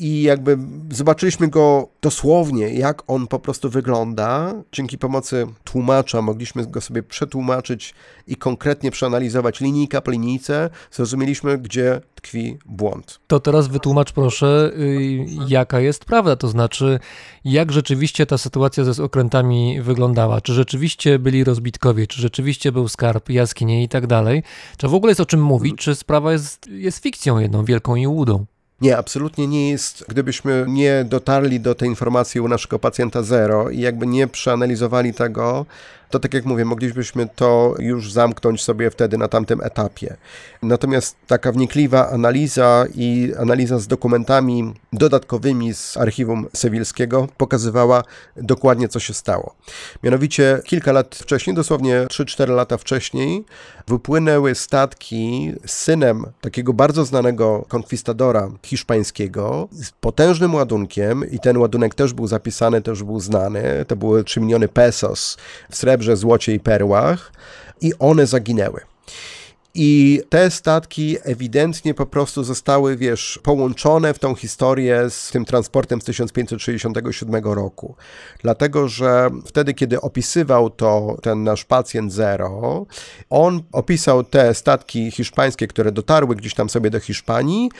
[0.00, 0.58] i jakby
[0.90, 4.54] zobaczyliśmy go dosłownie, jak on po prostu wygląda.
[4.72, 7.94] Dzięki pomocy tłumacza mogliśmy go sobie przetłumaczyć
[8.26, 10.70] i konkretnie przeanalizować linijka po linijce.
[10.90, 13.20] Zrozumieliśmy, gdzie tkwi błąd.
[13.26, 16.98] To teraz wytłumacz proszę, y, jaka jest prawda, to znaczy
[17.44, 23.30] jak rzeczywiście ta sytuacja ze okrętami wyglądała, czy rzeczywiście byli rozbitkowie, czy rzeczywiście był skarb,
[23.30, 24.42] jaskinie i tak dalej,
[24.76, 28.06] czy w ogóle jest o czym mówić, czy sprawa jest, jest fikcją jedną wielką i
[28.06, 28.46] łudą.
[28.80, 30.04] Nie, absolutnie nie jest.
[30.08, 35.66] Gdybyśmy nie dotarli do tej informacji u naszego pacjenta zero i jakby nie przeanalizowali tego,
[36.10, 40.16] to tak jak mówię, moglibyśmy to już zamknąć sobie wtedy na tamtym etapie.
[40.62, 48.02] Natomiast taka wnikliwa analiza i analiza z dokumentami dodatkowymi z archiwum sewilskiego pokazywała
[48.36, 49.54] dokładnie, co się stało.
[50.02, 53.44] Mianowicie kilka lat wcześniej, dosłownie 3-4 lata wcześniej,
[53.86, 61.94] wypłynęły statki z synem takiego bardzo znanego konkwistadora hiszpańskiego z potężnym ładunkiem i ten ładunek
[61.94, 63.84] też był zapisany, też był znany.
[63.88, 65.36] To były 3 miliony pesos
[65.70, 67.32] w srebrze, złocie i perłach
[67.80, 68.80] i one zaginęły.
[69.74, 76.00] I te statki ewidentnie po prostu zostały, wiesz, połączone w tą historię z tym transportem
[76.00, 77.94] z 1567 roku.
[78.42, 82.86] Dlatego, że wtedy, kiedy opisywał to ten nasz pacjent Zero,
[83.30, 87.70] on opisał te statki hiszpańskie, które dotarły gdzieś tam sobie do Hiszpanii,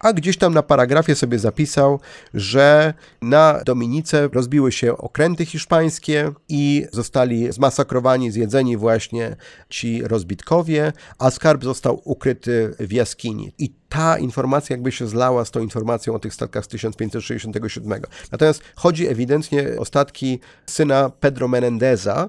[0.00, 2.00] a gdzieś tam na paragrafie sobie zapisał,
[2.34, 9.36] że na Dominice rozbiły się okręty hiszpańskie i zostali zmasakrowani, zjedzeni właśnie
[9.68, 13.52] ci rozbitkowie, a skarb został ukryty w jaskini.
[13.58, 18.02] I ta informacja jakby się zlała z tą informacją o tych statkach z 1567.
[18.32, 22.28] Natomiast chodzi ewidentnie o statki syna Pedro Menendeza,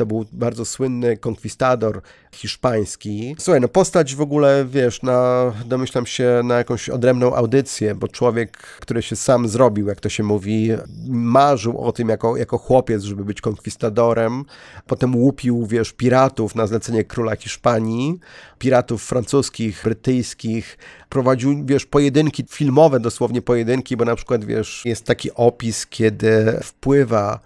[0.00, 3.36] to był bardzo słynny konkwistador hiszpański.
[3.38, 8.56] Słuchaj, no postać w ogóle, wiesz, na, domyślam się na jakąś odrębną audycję, bo człowiek,
[8.56, 10.70] który się sam zrobił, jak to się mówi,
[11.08, 14.44] marzył o tym jako, jako chłopiec, żeby być konkwistadorem.
[14.86, 18.18] Potem łupił, wiesz, piratów na zlecenie króla Hiszpanii,
[18.60, 20.78] piratów francuskich, brytyjskich.
[21.08, 27.40] Prowadził, wiesz, pojedynki filmowe, dosłownie pojedynki, bo na przykład, wiesz, jest taki opis, kiedy wpływa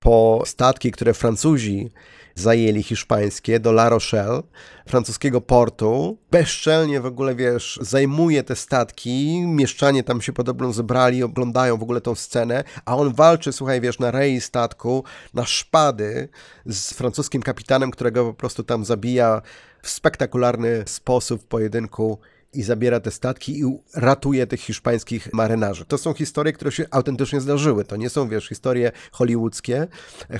[0.00, 1.90] po statki, które Francuzi
[2.34, 4.42] zajęli hiszpańskie do La Rochelle,
[4.88, 6.18] francuskiego portu.
[6.30, 12.00] Bezczelnie w ogóle, wiesz, zajmuje te statki, mieszczanie tam się podobno zebrali, oglądają w ogóle
[12.00, 15.04] tą scenę, a on walczy, słuchaj, wiesz, na rei statku,
[15.34, 16.28] na szpady
[16.66, 19.42] z francuskim kapitanem, którego po prostu tam zabija
[19.82, 22.18] w spektakularny sposób w pojedynku
[22.52, 25.84] i zabiera te statki i ratuje tych hiszpańskich marynarzy.
[25.84, 27.84] To są historie, które się autentycznie zdarzyły.
[27.84, 29.86] To nie są, wiesz, historie hollywoodzkie,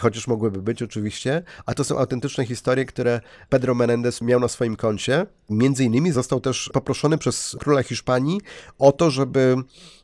[0.01, 4.77] chociaż mogłyby być oczywiście, a to są autentyczne historie, które Pedro Menendez miał na swoim
[4.77, 5.27] koncie.
[5.51, 8.41] Między innymi został też poproszony przez króla Hiszpanii
[8.79, 9.57] o to, żeby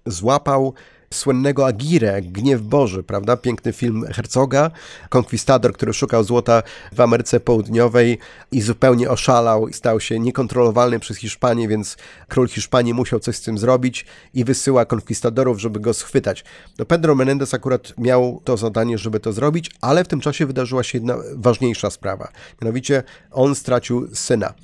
[0.07, 0.75] złapał
[1.11, 3.37] słynnego Agire, Gniew Boży, prawda?
[3.37, 4.71] Piękny film Herzoga,
[5.09, 8.19] konkwistador, który szukał złota w Ameryce Południowej
[8.53, 11.97] i zupełnie oszalał stał się niekontrolowalny przez Hiszpanię, więc
[12.29, 16.45] król Hiszpanii musiał coś z tym zrobić i wysyła konkwistadorów, żeby go schwytać.
[16.79, 20.83] No Pedro Menendez akurat miał to zadanie, żeby to zrobić, ale w tym czasie wydarzyła
[20.83, 22.29] się jedna ważniejsza sprawa.
[22.63, 24.55] Mianowicie on stracił syna.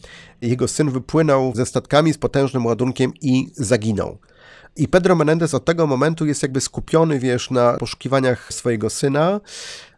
[0.42, 4.18] Jego syn wypłynął ze statkami z potężnym ładunkiem i zaginął.
[4.76, 9.40] I Pedro Menendez od tego momentu jest jakby skupiony, wiesz, na poszukiwaniach swojego syna.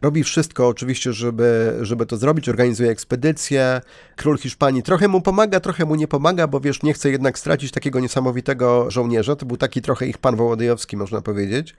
[0.01, 3.81] Robi wszystko oczywiście, żeby, żeby to zrobić, organizuje ekspedycje.
[4.15, 7.71] Król Hiszpanii trochę mu pomaga, trochę mu nie pomaga, bo wiesz, nie chce jednak stracić
[7.71, 9.35] takiego niesamowitego żołnierza.
[9.35, 11.75] To był taki trochę ich pan Wołodyjowski, można powiedzieć.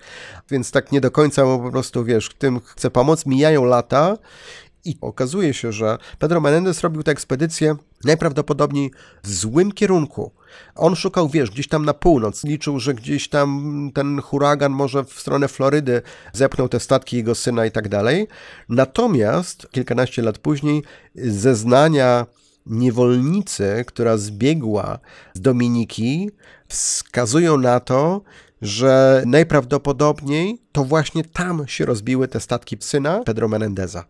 [0.51, 3.27] Więc tak nie do końca mu po prostu, wiesz, tym chce pomóc.
[3.27, 4.19] Mijają lata
[4.85, 8.91] i okazuje się, że Pedro Menendez robił tę ekspedycję najprawdopodobniej
[9.23, 10.33] w złym kierunku.
[10.75, 12.45] On szukał, wiesz, gdzieś tam na północ.
[12.45, 16.03] Liczył, że gdzieś tam ten huragan może w stronę Florydy
[16.33, 18.29] zepnął te statki jego syna i tak dalej.
[18.69, 20.83] Natomiast kilkanaście lat później
[21.15, 22.27] zeznania
[22.67, 24.99] niewolnicy, która zbiegła
[25.35, 26.31] z Dominiki,
[26.69, 28.23] wskazują na to,
[28.63, 34.05] że najprawdopodobniej to właśnie tam się rozbiły te statki syna Pedro Menendeza.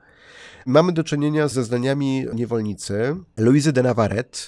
[0.67, 4.39] Mamy do czynienia ze zeznaniami niewolnicy Luizy de Navarrete,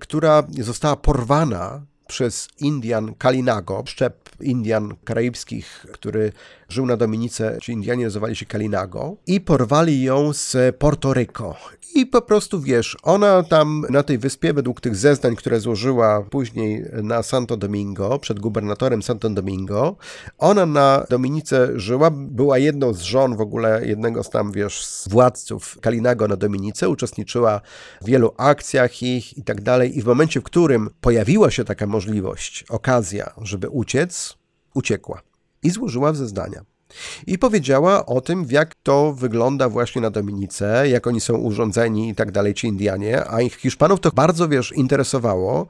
[0.00, 6.32] która została porwana przez Indian Kalinago, szczep Indian karaibskich, który
[6.72, 11.56] żył na Dominice, ci Indianie nazywali się Kalinago, i porwali ją z Porto Rico.
[11.94, 16.84] I po prostu wiesz, ona tam na tej wyspie, według tych zeznań, które złożyła później
[17.02, 19.96] na Santo Domingo, przed gubernatorem Santo Domingo,
[20.38, 25.08] ona na Dominice żyła, była jedną z żon w ogóle jednego z tam, wiesz, z
[25.08, 27.60] władców Kalinago na Dominice, uczestniczyła
[28.02, 29.98] w wielu akcjach ich i tak dalej.
[29.98, 34.36] I w momencie, w którym pojawiła się taka możliwość, okazja, żeby uciec,
[34.74, 35.29] uciekła
[35.62, 36.64] i złożyła zeznania.
[37.26, 42.14] I powiedziała o tym, jak to wygląda właśnie na Dominice, jak oni są urządzeni i
[42.14, 45.66] tak dalej, ci Indianie, a ich Hiszpanów to bardzo, wiesz, interesowało,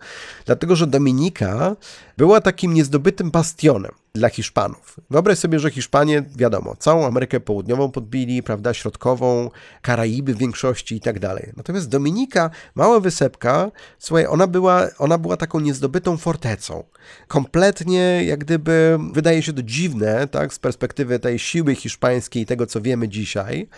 [0.46, 1.76] dlatego, że Dominika
[2.20, 5.00] była takim niezdobytym bastionem dla Hiszpanów.
[5.10, 9.50] Wyobraź sobie, że Hiszpanie, wiadomo, całą Amerykę Południową podbili, prawda, środkową,
[9.82, 11.52] Karaiby w większości i tak dalej.
[11.56, 16.84] Natomiast Dominika, mała wysepka, słuchaj, ona była, ona była taką niezdobytą fortecą.
[17.28, 22.66] Kompletnie, jak gdyby, wydaje się to dziwne, tak, z perspektywy tej siły hiszpańskiej i tego,
[22.66, 23.68] co wiemy dzisiaj,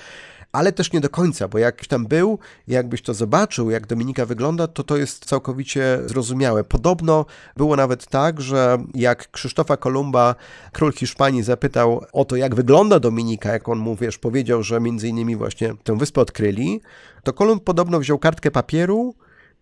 [0.53, 2.39] ale też nie do końca, bo jak tam był,
[2.69, 6.65] jakbyś to zobaczył, jak Dominika wygląda, to to jest całkowicie zrozumiałe.
[6.65, 7.27] Podobno
[7.57, 10.35] było nawet tak, że jak Krzysztofa Kolumba,
[10.73, 15.09] król Hiszpanii, zapytał o to, jak wygląda Dominika, jak on mu, wiesz, powiedział, że między
[15.09, 16.81] innymi właśnie tę wyspę odkryli,
[17.23, 19.15] to Kolumb podobno wziął kartkę papieru,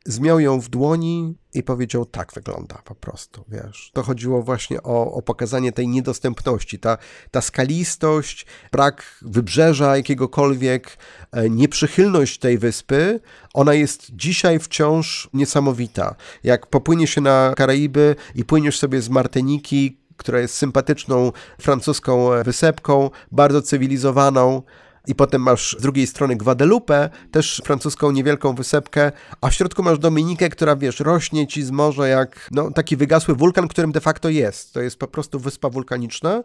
[0.06, 3.90] zmiał ją w dłoni i powiedział, tak wygląda po prostu, wiesz.
[3.94, 6.98] To chodziło właśnie o, o pokazanie tej niedostępności, ta,
[7.30, 10.98] ta skalistość, brak wybrzeża jakiegokolwiek,
[11.32, 13.20] e, nieprzychylność tej wyspy,
[13.54, 16.14] ona jest dzisiaj wciąż niesamowita.
[16.44, 23.10] Jak popłynie się na Karaiby i płyniesz sobie z Martyniki, która jest sympatyczną francuską wysepką,
[23.32, 24.62] bardzo cywilizowaną,
[25.06, 29.98] i potem masz z drugiej strony Guadalupe, też francuską niewielką wysepkę, a w środku masz
[29.98, 34.28] Dominikę, która wiesz, rośnie ci z morza jak no, taki wygasły wulkan, którym de facto
[34.28, 34.72] jest.
[34.72, 36.42] To jest po prostu wyspa wulkaniczna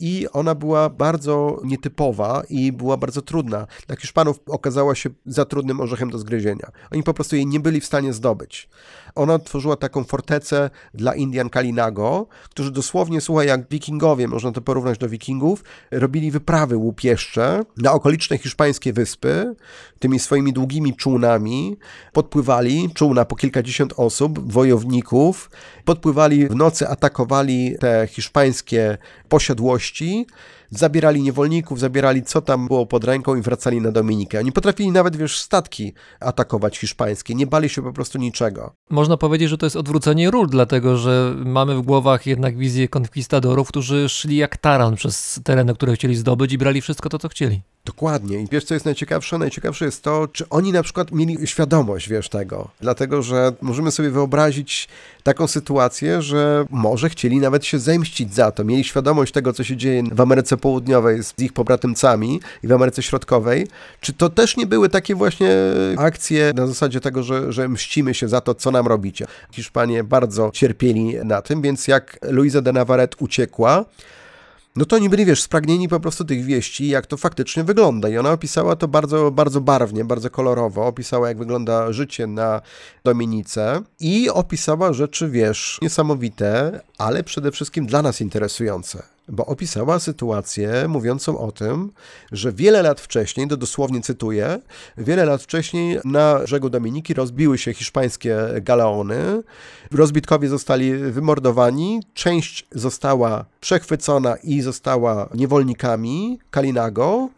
[0.00, 3.66] i ona była bardzo nietypowa i była bardzo trudna.
[3.86, 6.70] Dla Hiszpanów okazała się za trudnym orzechem do zgryzienia.
[6.92, 8.68] Oni po prostu jej nie byli w stanie zdobyć.
[9.18, 14.98] Ona tworzyła taką fortecę dla Indian Kalinago, którzy dosłownie, słuchaj, jak wikingowie, można to porównać
[14.98, 19.54] do wikingów, robili wyprawy łupieszcze na okoliczne hiszpańskie wyspy,
[19.98, 21.76] tymi swoimi długimi czółnami,
[22.12, 25.50] podpływali, czółna po kilkadziesiąt osób, wojowników,
[25.84, 28.98] podpływali w nocy, atakowali te hiszpańskie
[29.28, 30.26] posiadłości,
[30.70, 34.38] zabierali niewolników, zabierali co tam było pod ręką i wracali na Dominikę.
[34.38, 38.72] Oni potrafili nawet, wiesz, statki atakować hiszpańskie, nie bali się po prostu niczego.
[38.90, 43.68] Można powiedzieć, że to jest odwrócenie ról, dlatego że mamy w głowach jednak wizję konkwistadorów,
[43.68, 47.62] którzy szli jak taran przez tereny, które chcieli zdobyć i brali wszystko to, co chcieli.
[47.84, 48.42] Dokładnie.
[48.42, 49.38] I wiesz, co jest najciekawsze?
[49.38, 52.68] Najciekawsze jest to, czy oni na przykład mieli świadomość, wiesz, tego.
[52.80, 54.88] Dlatego, że możemy sobie wyobrazić
[55.22, 58.64] taką sytuację, że może chcieli nawet się zemścić za to.
[58.64, 63.02] Mieli świadomość tego, co się dzieje w Ameryce Południowej z ich pobratymcami i w Ameryce
[63.02, 63.66] Środkowej.
[64.00, 65.56] Czy to też nie były takie właśnie
[65.96, 69.26] akcje na zasadzie tego, że, że mścimy się za to, co nam robicie?
[69.52, 73.84] Hiszpanie bardzo cierpieli na tym, więc jak Luisa de Navarrete uciekła,
[74.78, 78.08] no to oni byli, wiesz, spragnieni po prostu tych wieści, jak to faktycznie wygląda.
[78.08, 80.86] I ona opisała to bardzo, bardzo barwnie, bardzo kolorowo.
[80.86, 82.60] Opisała, jak wygląda życie na
[83.04, 89.17] Dominice i opisała rzeczy, wiesz, niesamowite, ale przede wszystkim dla nas interesujące.
[89.28, 91.92] Bo opisała sytuację mówiącą o tym,
[92.32, 94.60] że wiele lat wcześniej, to dosłownie cytuję,
[94.98, 99.42] wiele lat wcześniej na brzegu Dominiki rozbiły się hiszpańskie galeony,
[99.90, 107.28] rozbitkowie zostali wymordowani, część została przechwycona i została niewolnikami Kalinago,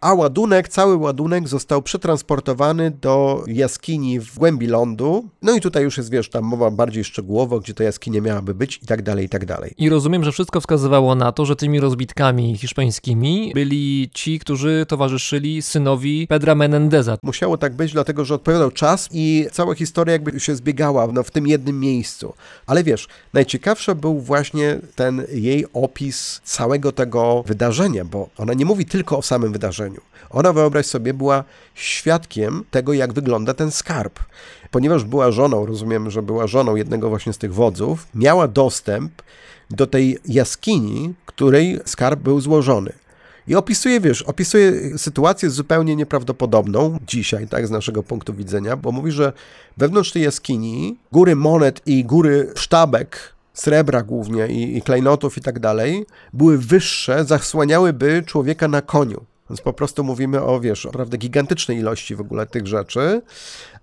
[0.00, 5.28] a ładunek, cały ładunek został przetransportowany do jaskini w głębi lądu.
[5.42, 8.80] No i tutaj już jest, wiesz, tam mowa bardziej szczegółowo, gdzie ta jaskinia miałaby być
[8.82, 9.74] i tak dalej, i tak dalej.
[9.78, 15.62] I rozumiem, że wszystko wskazywało na to, że tymi rozbitkami hiszpańskimi byli ci, którzy towarzyszyli
[15.62, 17.18] synowi Pedra Menendeza.
[17.22, 21.30] Musiało tak być, dlatego że odpowiadał czas i cała historia jakby się zbiegała no, w
[21.30, 22.34] tym jednym miejscu.
[22.66, 28.86] Ale wiesz, najciekawszy był właśnie ten jej opis całego tego wydarzenia, bo ona nie mówi
[28.86, 30.00] tylko o samym wydarzeniu.
[30.30, 34.18] Ona, wyobraź sobie, była świadkiem tego, jak wygląda ten skarb.
[34.70, 39.12] Ponieważ była żoną, rozumiem, że była żoną jednego właśnie z tych wodzów, miała dostęp
[39.70, 42.92] do tej jaskini, której skarb był złożony.
[43.48, 49.12] I opisuje, wiesz, opisuje sytuację zupełnie nieprawdopodobną dzisiaj, tak, z naszego punktu widzenia, bo mówi,
[49.12, 49.32] że
[49.76, 55.58] wewnątrz tej jaskini góry monet i góry sztabek, srebra głównie i, i klejnotów i tak
[55.58, 59.24] dalej, były wyższe, zasłaniałyby człowieka na koniu.
[59.50, 63.22] Więc po prostu mówimy o, wiesz, naprawdę gigantycznej ilości w ogóle tych rzeczy.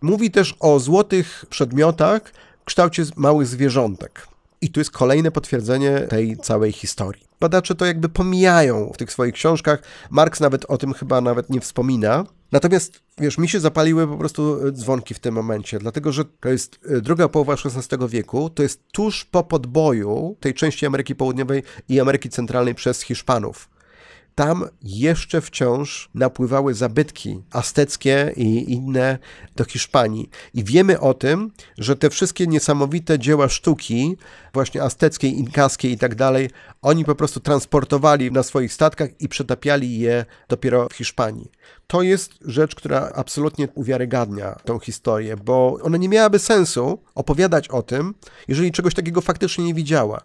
[0.02, 2.22] Mówi też o złotych przedmiotach
[2.62, 4.28] w kształcie małych zwierzątek.
[4.62, 7.24] I tu jest kolejne potwierdzenie tej całej historii.
[7.40, 9.84] Badacze to jakby pomijają w tych swoich książkach.
[10.10, 12.26] Marx nawet o tym chyba nawet nie wspomina.
[12.52, 16.80] Natomiast, wiesz, mi się zapaliły po prostu dzwonki w tym momencie, dlatego że to jest
[17.02, 22.30] druga połowa XVI wieku, to jest tuż po podboju tej części Ameryki Południowej i Ameryki
[22.30, 23.70] Centralnej przez Hiszpanów
[24.38, 29.18] tam jeszcze wciąż napływały zabytki azteckie i inne
[29.56, 30.30] do Hiszpanii.
[30.54, 34.18] I wiemy o tym, że te wszystkie niesamowite dzieła sztuki,
[34.54, 36.50] właśnie azteckiej, inkaskiej i tak dalej,
[36.82, 41.52] oni po prostu transportowali na swoich statkach i przetapiali je dopiero w Hiszpanii.
[41.88, 47.82] To jest rzecz, która absolutnie uwiarygadnia tą historię, bo ona nie miałaby sensu opowiadać o
[47.82, 48.14] tym,
[48.48, 50.22] jeżeli czegoś takiego faktycznie nie widziała.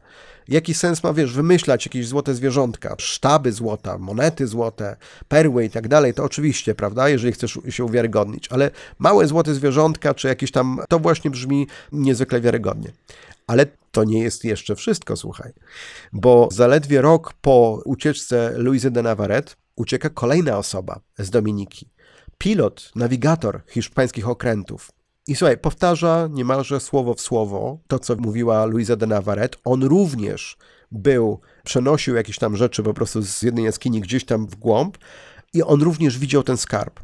[0.48, 4.96] Jaki sens ma, wiesz, wymyślać jakieś złote zwierzątka, sztaby złota, monety złote,
[5.28, 10.14] perły i tak dalej, to oczywiście, prawda, jeżeli chcesz się uwiarygodnić, ale małe złote zwierzątka,
[10.14, 12.92] czy jakieś tam, to właśnie brzmi niezwykle wiarygodnie.
[13.46, 15.52] Ale to nie jest jeszcze wszystko, słuchaj,
[16.12, 21.88] bo zaledwie rok po ucieczce Louise de Navarrete ucieka kolejna osoba z Dominiki.
[22.38, 24.90] pilot, nawigator hiszpańskich okrętów.
[25.26, 29.58] I słuchaj, powtarza niemalże słowo w słowo to, co mówiła Luisa de Navarrete.
[29.64, 30.56] On również
[30.90, 34.98] był, przenosił jakieś tam rzeczy po prostu z jednej jaskini gdzieś tam w głąb
[35.52, 37.00] i on również widział ten skarb.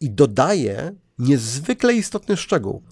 [0.00, 2.82] I dodaje niezwykle istotny szczegół.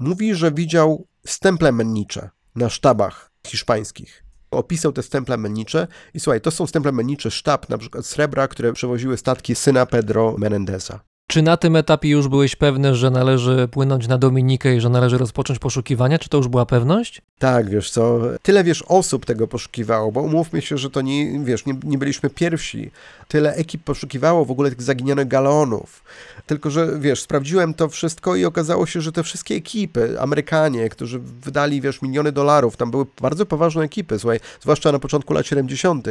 [0.00, 4.24] Mówi, że widział stemple mennicze na sztabach hiszpańskich.
[4.50, 8.72] Opisał te stemple mennicze i słuchaj, to są stemple mennicze sztab na przykład srebra, które
[8.72, 11.00] przewoziły statki syna Pedro Menendeza.
[11.28, 15.18] Czy na tym etapie już byłeś pewny, że należy płynąć na Dominikę i że należy
[15.18, 16.18] rozpocząć poszukiwania?
[16.18, 17.22] Czy to już była pewność?
[17.38, 21.66] Tak, wiesz co, tyle wiesz osób tego poszukiwało, bo umówmy się, że to nie, wiesz,
[21.66, 22.90] nie, nie byliśmy pierwsi.
[23.28, 26.04] Tyle ekip poszukiwało w ogóle tych zaginionych galonów.
[26.46, 31.18] Tylko, że wiesz, sprawdziłem to wszystko i okazało się, że te wszystkie ekipy, Amerykanie, którzy
[31.18, 36.08] wydali, wiesz, miliony dolarów, tam były bardzo poważne ekipy, słuchaj, zwłaszcza na początku lat 70.,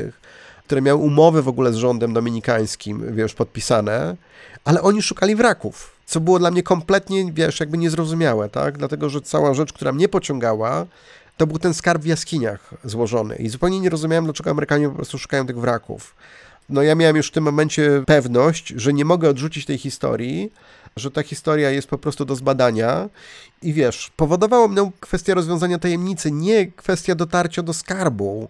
[0.66, 4.16] które miały umowy w ogóle z rządem dominikańskim, wiesz, podpisane,
[4.64, 8.78] ale oni szukali wraków, co było dla mnie kompletnie, wiesz, jakby niezrozumiałe, tak?
[8.78, 10.86] Dlatego, że cała rzecz, która mnie pociągała,
[11.38, 15.18] to był ten skarb w jaskiniach złożony i zupełnie nie rozumiałem, dlaczego Amerykanie po prostu
[15.18, 16.16] szukają tych wraków.
[16.70, 20.52] No ja miałem już w tym momencie pewność, że nie mogę odrzucić tej historii,
[20.96, 23.10] że ta historia jest po prostu do zbadania
[23.62, 28.50] i wiesz, powodowało mnie kwestia rozwiązania tajemnicy, nie kwestia dotarcia do skarbu.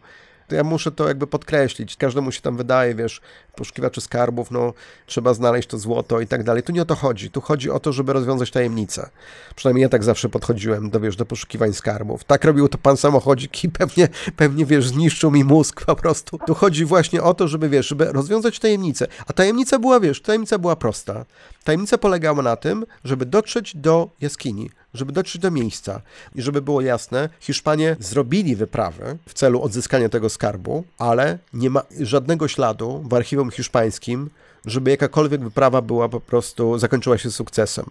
[0.52, 1.96] Ja muszę to jakby podkreślić.
[1.96, 3.22] Każdemu się tam wydaje, wiesz,
[3.56, 4.74] poszukiwaczy skarbów, no
[5.06, 6.64] trzeba znaleźć to złoto i tak dalej.
[6.64, 7.32] Tu nie o to chodzi.
[7.32, 9.10] Tu chodzi o to, żeby rozwiązać tajemnicę.
[9.56, 12.24] Przynajmniej ja tak zawsze podchodziłem do, wiesz, do poszukiwań skarbów.
[12.24, 16.38] Tak robił to pan samochodzik i pewnie, pewnie, wiesz, zniszczył mi mózg po prostu.
[16.48, 19.08] Tu chodzi właśnie o to, żeby, wiesz, żeby rozwiązać tajemnicę.
[19.28, 21.26] A tajemnica była, wiesz, tajemnica była prosta.
[21.66, 26.02] Tajemnica polegała na tym, żeby dotrzeć do jaskini, żeby dotrzeć do miejsca
[26.36, 31.82] i żeby było jasne, Hiszpanie zrobili wyprawy w celu odzyskania tego skarbu, ale nie ma
[32.00, 34.30] żadnego śladu w archiwum hiszpańskim,
[34.66, 37.86] żeby jakakolwiek wyprawa była po prostu, zakończyła się sukcesem.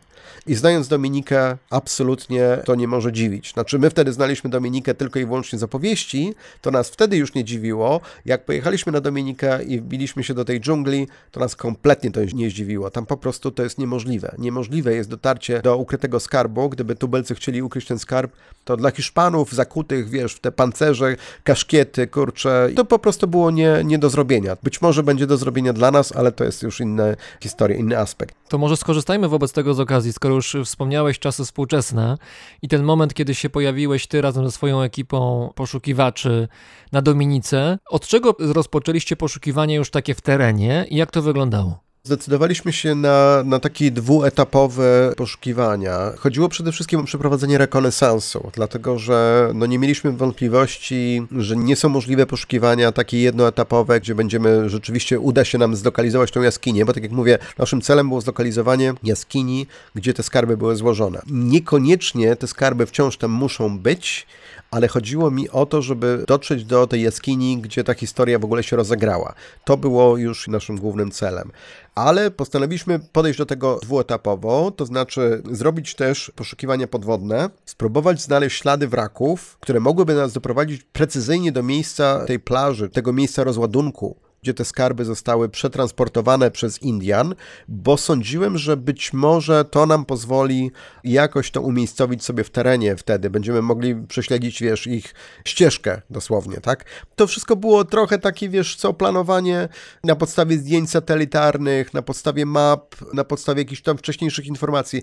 [0.47, 3.53] I znając Dominikę, absolutnie to nie może dziwić.
[3.53, 7.45] Znaczy, my wtedy znaliśmy Dominikę tylko i wyłącznie z opowieści, to nas wtedy już nie
[7.45, 8.01] dziwiło.
[8.25, 12.51] Jak pojechaliśmy na Dominikę i wbiliśmy się do tej dżungli, to nas kompletnie to nie
[12.51, 12.91] zdziwiło.
[12.91, 14.35] Tam po prostu to jest niemożliwe.
[14.39, 16.69] Niemożliwe jest dotarcie do ukrytego skarbu.
[16.69, 18.33] Gdyby tubelcy chcieli ukryć ten skarb,
[18.65, 23.83] to dla Hiszpanów zakutych, wiesz, w te pancerze, kaszkiety, kurcze, to po prostu było nie,
[23.85, 24.57] nie do zrobienia.
[24.63, 27.05] Być może będzie do zrobienia dla nas, ale to jest już inna
[27.41, 28.35] historia, inny aspekt.
[28.49, 32.19] To może skorzystajmy wobec tego z okazji, skoro już wspomniałeś czasy współczesne
[32.63, 36.49] i ten moment, kiedy się pojawiłeś ty razem ze swoją ekipą poszukiwaczy
[36.93, 37.79] na Dominice.
[37.91, 41.84] Od czego rozpoczęliście poszukiwanie już takie w terenie i jak to wyglądało?
[42.07, 46.13] Zdecydowaliśmy się na, na takie dwuetapowe poszukiwania.
[46.19, 51.89] Chodziło przede wszystkim o przeprowadzenie rekonesansu, dlatego że no, nie mieliśmy wątpliwości, że nie są
[51.89, 57.03] możliwe poszukiwania takie jednoetapowe, gdzie będziemy rzeczywiście uda się nam zlokalizować tą jaskinię, bo tak
[57.03, 61.23] jak mówię, naszym celem było zlokalizowanie jaskini, gdzie te skarby były złożone.
[61.27, 64.27] Niekoniecznie te skarby wciąż tam muszą być,
[64.75, 68.63] ale chodziło mi o to, żeby dotrzeć do tej jaskini, gdzie ta historia w ogóle
[68.63, 69.35] się rozegrała.
[69.65, 71.51] To było już naszym głównym celem.
[71.95, 78.89] Ale postanowiliśmy podejść do tego dwuetapowo, to znaczy zrobić też poszukiwania podwodne, spróbować znaleźć ślady
[78.89, 84.65] wraków, które mogłyby nas doprowadzić precyzyjnie do miejsca tej plaży, tego miejsca rozładunku gdzie te
[84.65, 87.35] skarby zostały przetransportowane przez Indian,
[87.69, 90.71] bo sądziłem, że być może to nam pozwoli
[91.05, 93.31] jakoś to umiejscowić sobie w terenie wtedy.
[93.31, 95.15] Będziemy mogli prześledzić, wiesz, ich
[95.45, 96.85] ścieżkę dosłownie, tak?
[97.17, 99.69] To wszystko było trochę takie, wiesz, co planowanie
[100.05, 105.03] na podstawie zdjęć satelitarnych, na podstawie map, na podstawie jakichś tam wcześniejszych informacji.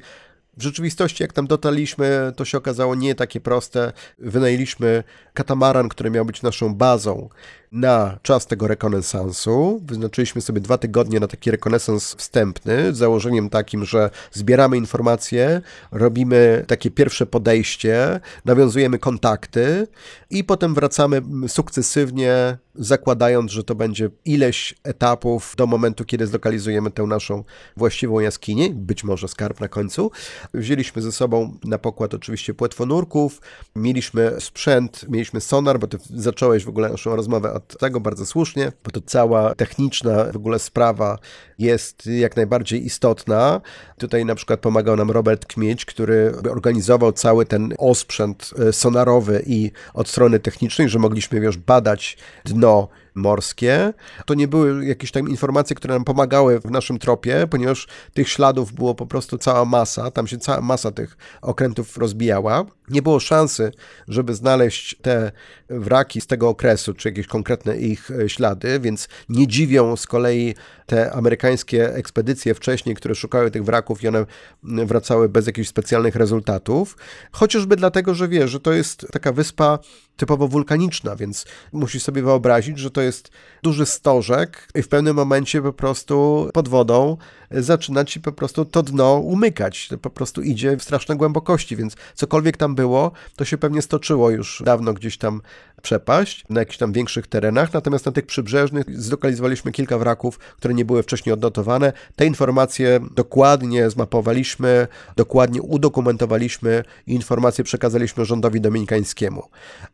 [0.57, 3.93] W rzeczywistości, jak tam dotarliśmy, to się okazało nie takie proste.
[4.19, 7.29] Wynajęliśmy katamaran, który miał być naszą bazą
[7.71, 9.81] na czas tego rekonesansu.
[9.85, 15.61] Wyznaczyliśmy sobie dwa tygodnie na taki rekonesans wstępny, z założeniem takim, że zbieramy informacje,
[15.91, 19.87] robimy takie pierwsze podejście, nawiązujemy kontakty
[20.29, 27.03] i potem wracamy sukcesywnie, zakładając, że to będzie ileś etapów do momentu, kiedy zlokalizujemy tę
[27.03, 27.43] naszą
[27.77, 30.11] właściwą jaskinię, być może skarb na końcu.
[30.53, 33.41] Wzięliśmy ze sobą na pokład oczywiście płetwonurków,
[33.75, 38.71] mieliśmy sprzęt, mieliśmy sonar, bo ty zacząłeś w ogóle naszą rozmowę od tego bardzo słusznie,
[38.83, 41.17] bo to cała techniczna w ogóle sprawa
[41.59, 43.61] jest jak najbardziej istotna.
[43.97, 50.09] Tutaj na przykład pomagał nam Robert Kmieć, który organizował cały ten osprzęt sonarowy i od
[50.09, 53.93] strony technicznej, że mogliśmy już badać dno morskie.
[54.25, 58.73] To nie były jakieś tam informacje, które nam pomagały w naszym tropie, ponieważ tych śladów
[58.73, 62.65] było po prostu cała masa, tam się cała masa tych okrętów rozbijała.
[62.89, 63.71] Nie było szansy,
[64.07, 65.31] żeby znaleźć te
[65.69, 70.55] wraki z tego okresu, czy jakieś konkretne ich e, ślady, więc nie dziwią z kolei
[70.85, 74.25] te amerykańskie ekspedycje wcześniej, które szukały tych wraków i one
[74.63, 76.97] wracały bez jakichś specjalnych rezultatów.
[77.31, 79.79] Chociażby dlatego, że wiesz, że to jest taka wyspa
[80.21, 83.31] typowo wulkaniczna, więc musisz sobie wyobrazić, że to jest
[83.63, 87.17] duży stożek i w pewnym momencie po prostu pod wodą
[87.53, 89.89] zaczyna ci po prostu to dno umykać.
[90.01, 94.63] Po prostu idzie w straszne głębokości, więc cokolwiek tam było, to się pewnie stoczyło już
[94.65, 95.41] dawno gdzieś tam
[95.81, 100.85] przepaść na jakichś tam większych terenach, natomiast na tych przybrzeżnych zlokalizowaliśmy kilka wraków, które nie
[100.85, 101.93] były wcześniej odnotowane.
[102.15, 109.43] Te informacje dokładnie zmapowaliśmy, dokładnie udokumentowaliśmy i informacje przekazaliśmy rządowi dominikańskiemu.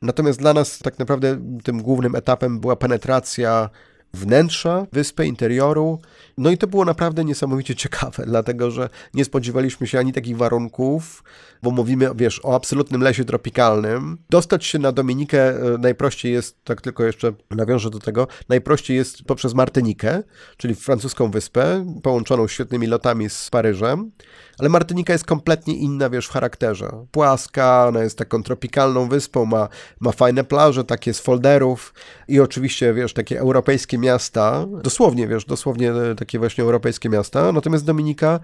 [0.01, 3.69] Natomiast dla nas tak naprawdę tym głównym etapem była penetracja
[4.17, 5.99] wnętrza wyspy, interioru.
[6.37, 11.23] No i to było naprawdę niesamowicie ciekawe, dlatego że nie spodziewaliśmy się ani takich warunków,
[11.63, 14.17] bo mówimy, wiesz, o absolutnym lesie tropikalnym.
[14.29, 19.23] Dostać się na Dominikę e, najprościej jest, tak tylko jeszcze nawiążę do tego, najprościej jest
[19.23, 20.23] poprzez Martynikę,
[20.57, 24.11] czyli francuską wyspę, połączoną świetnymi lotami z Paryżem.
[24.59, 27.05] Ale Martynika jest kompletnie inna, wiesz, w charakterze.
[27.11, 29.67] Płaska, ona jest taką tropikalną wyspą, ma,
[29.99, 31.93] ma fajne plaże, takie z folderów
[32.27, 37.85] i oczywiście, wiesz, takie europejskie miasta, dosłownie, wiesz, dosłownie e, takie właśnie europejskie miasta, natomiast
[37.85, 38.39] Dominika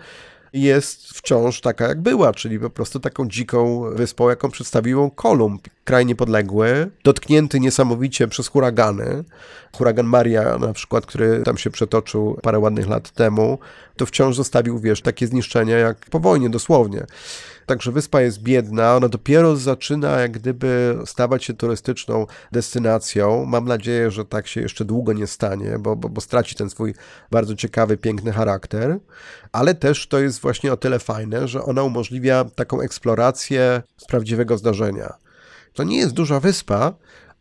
[0.53, 5.67] jest wciąż taka, jak była, czyli po prostu taką dziką wyspą, jaką przedstawił Kolumb.
[5.83, 9.23] Kraj niepodległy, dotknięty niesamowicie przez huragany.
[9.77, 13.59] Huragan Maria na przykład, który tam się przetoczył parę ładnych lat temu,
[13.97, 17.05] to wciąż zostawił, wiesz, takie zniszczenia jak po wojnie, dosłownie.
[17.65, 23.45] Także wyspa jest biedna, ona dopiero zaczyna jak gdyby stawać się turystyczną destynacją.
[23.45, 26.93] Mam nadzieję, że tak się jeszcze długo nie stanie, bo, bo, bo straci ten swój
[27.31, 28.99] bardzo ciekawy, piękny charakter.
[29.51, 34.57] Ale też to jest właśnie o tyle fajne, że ona umożliwia taką eksplorację z prawdziwego
[34.57, 35.13] zdarzenia.
[35.73, 36.93] To nie jest duża wyspa,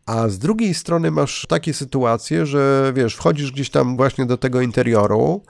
[0.05, 4.61] a z drugiej strony masz takie sytuacje, że wiesz, wchodzisz gdzieś tam właśnie do tego
[4.61, 5.41] interioru,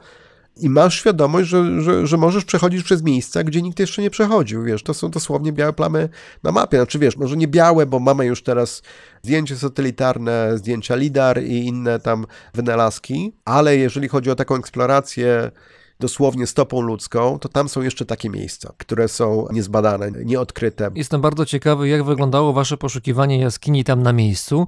[0.57, 4.63] i masz świadomość, że, że, że możesz przechodzić przez miejsca, gdzie nikt jeszcze nie przechodził,
[4.63, 6.09] wiesz, to są dosłownie białe plamy
[6.43, 8.81] na mapie, znaczy wiesz, może nie białe, bo mamy już teraz
[9.23, 15.51] zdjęcie satelitarne, zdjęcia LIDAR i inne tam wynalazki, ale jeżeli chodzi o taką eksplorację
[15.99, 20.91] dosłownie stopą ludzką, to tam są jeszcze takie miejsca, które są niezbadane, nieodkryte.
[20.95, 24.67] Jestem bardzo ciekawy, jak wyglądało wasze poszukiwanie jaskini tam na miejscu,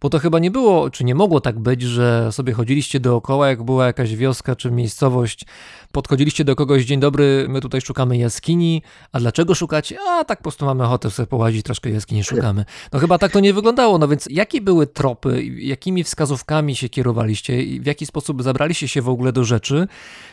[0.00, 3.62] bo to chyba nie było, czy nie mogło tak być, że sobie chodziliście dookoła, jak
[3.62, 5.44] była jakaś wioska czy miejscowość,
[5.92, 9.96] podchodziliście do kogoś, dzień dobry, my tutaj szukamy jaskini, a dlaczego szukacie?
[10.08, 12.64] A tak po prostu mamy ochotę sobie połazić, troszkę jaskini szukamy.
[12.92, 17.62] No chyba tak to nie wyglądało, no więc jakie były tropy, jakimi wskazówkami się kierowaliście
[17.62, 19.88] i w jaki sposób zabraliście się w ogóle do rzeczy,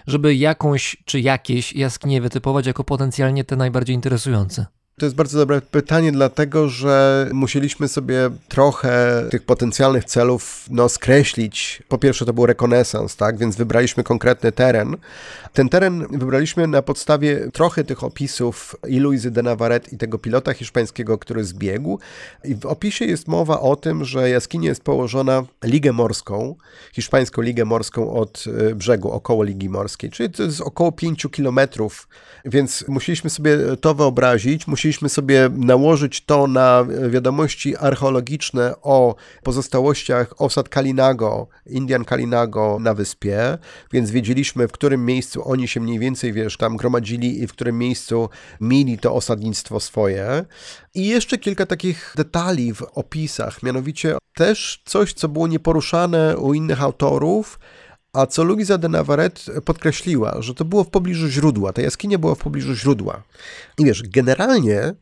[0.07, 4.65] żeby jakąś czy jakieś jaskinie wytypować jako potencjalnie te najbardziej interesujące?
[4.99, 11.83] To jest bardzo dobre pytanie, dlatego że musieliśmy sobie trochę tych potencjalnych celów no, skreślić.
[11.87, 13.37] Po pierwsze, to był rekonesans, tak?
[13.37, 14.97] Więc wybraliśmy konkretny teren.
[15.53, 20.53] Ten teren wybraliśmy na podstawie trochę tych opisów i Luizy de Navarrete i tego pilota
[20.53, 21.99] hiszpańskiego, który zbiegł.
[22.43, 26.55] I w opisie jest mowa o tym, że jaskinia jest położona ligę morską,
[26.93, 32.07] hiszpańską ligę morską od y, brzegu, około Ligi Morskiej, czyli to jest około 5 kilometrów,
[32.45, 40.69] więc musieliśmy sobie to wyobrazić, musieliśmy sobie nałożyć to na wiadomości archeologiczne o pozostałościach osad
[40.69, 43.57] Kalinago, Indian Kalinago na wyspie,
[43.91, 47.77] więc wiedzieliśmy, w którym miejscu oni się mniej więcej, wiesz, tam gromadzili i w którym
[47.77, 48.29] miejscu
[48.61, 50.45] mieli to osadnictwo swoje.
[50.93, 56.81] I jeszcze kilka takich detali w opisach, mianowicie też coś, co było nieporuszane u innych
[56.81, 57.59] autorów,
[58.13, 62.35] a co Luisa de Navarrete podkreśliła, że to było w pobliżu źródła, ta jaskinia była
[62.35, 63.23] w pobliżu źródła.
[63.77, 64.93] I wiesz, generalnie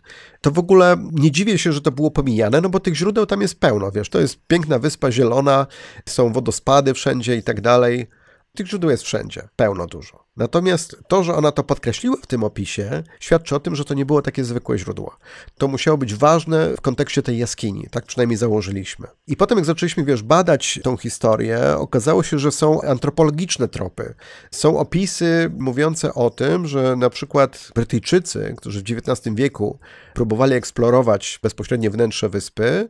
[0.41, 3.41] to w ogóle nie dziwię się, że to było pomijane, no bo tych źródeł tam
[3.41, 5.67] jest pełno, wiesz, to jest piękna wyspa zielona,
[6.09, 8.07] są wodospady wszędzie i tak dalej.
[8.55, 10.24] Tych źródeł jest wszędzie, pełno dużo.
[10.37, 14.05] Natomiast to, że ona to podkreśliła w tym opisie, świadczy o tym, że to nie
[14.05, 15.17] było takie zwykłe źródło.
[15.57, 19.07] To musiało być ważne w kontekście tej jaskini, tak przynajmniej założyliśmy.
[19.27, 24.13] I potem, jak zaczęliśmy, wiesz, badać tą historię, okazało się, że są antropologiczne tropy.
[24.51, 29.79] Są opisy mówiące o tym, że na przykład Brytyjczycy, którzy w XIX wieku
[30.13, 32.89] próbowali eksplorować bezpośrednie wnętrze wyspy,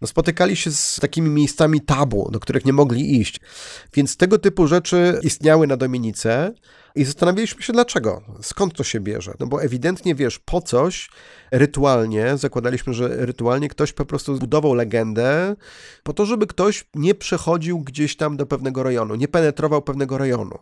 [0.00, 3.40] no spotykali się z takimi miejscami tabu, do których nie mogli iść.
[3.94, 6.52] Więc tego typu rzeczy istniały na Dominice,
[6.94, 9.34] I zastanawialiśmy się dlaczego, skąd to się bierze.
[9.40, 11.10] No bo ewidentnie wiesz, po coś
[11.52, 15.56] rytualnie, zakładaliśmy, że rytualnie ktoś po prostu zbudował legendę
[16.02, 20.58] po to, żeby ktoś nie przechodził gdzieś tam do pewnego rejonu, nie penetrował pewnego rejonu.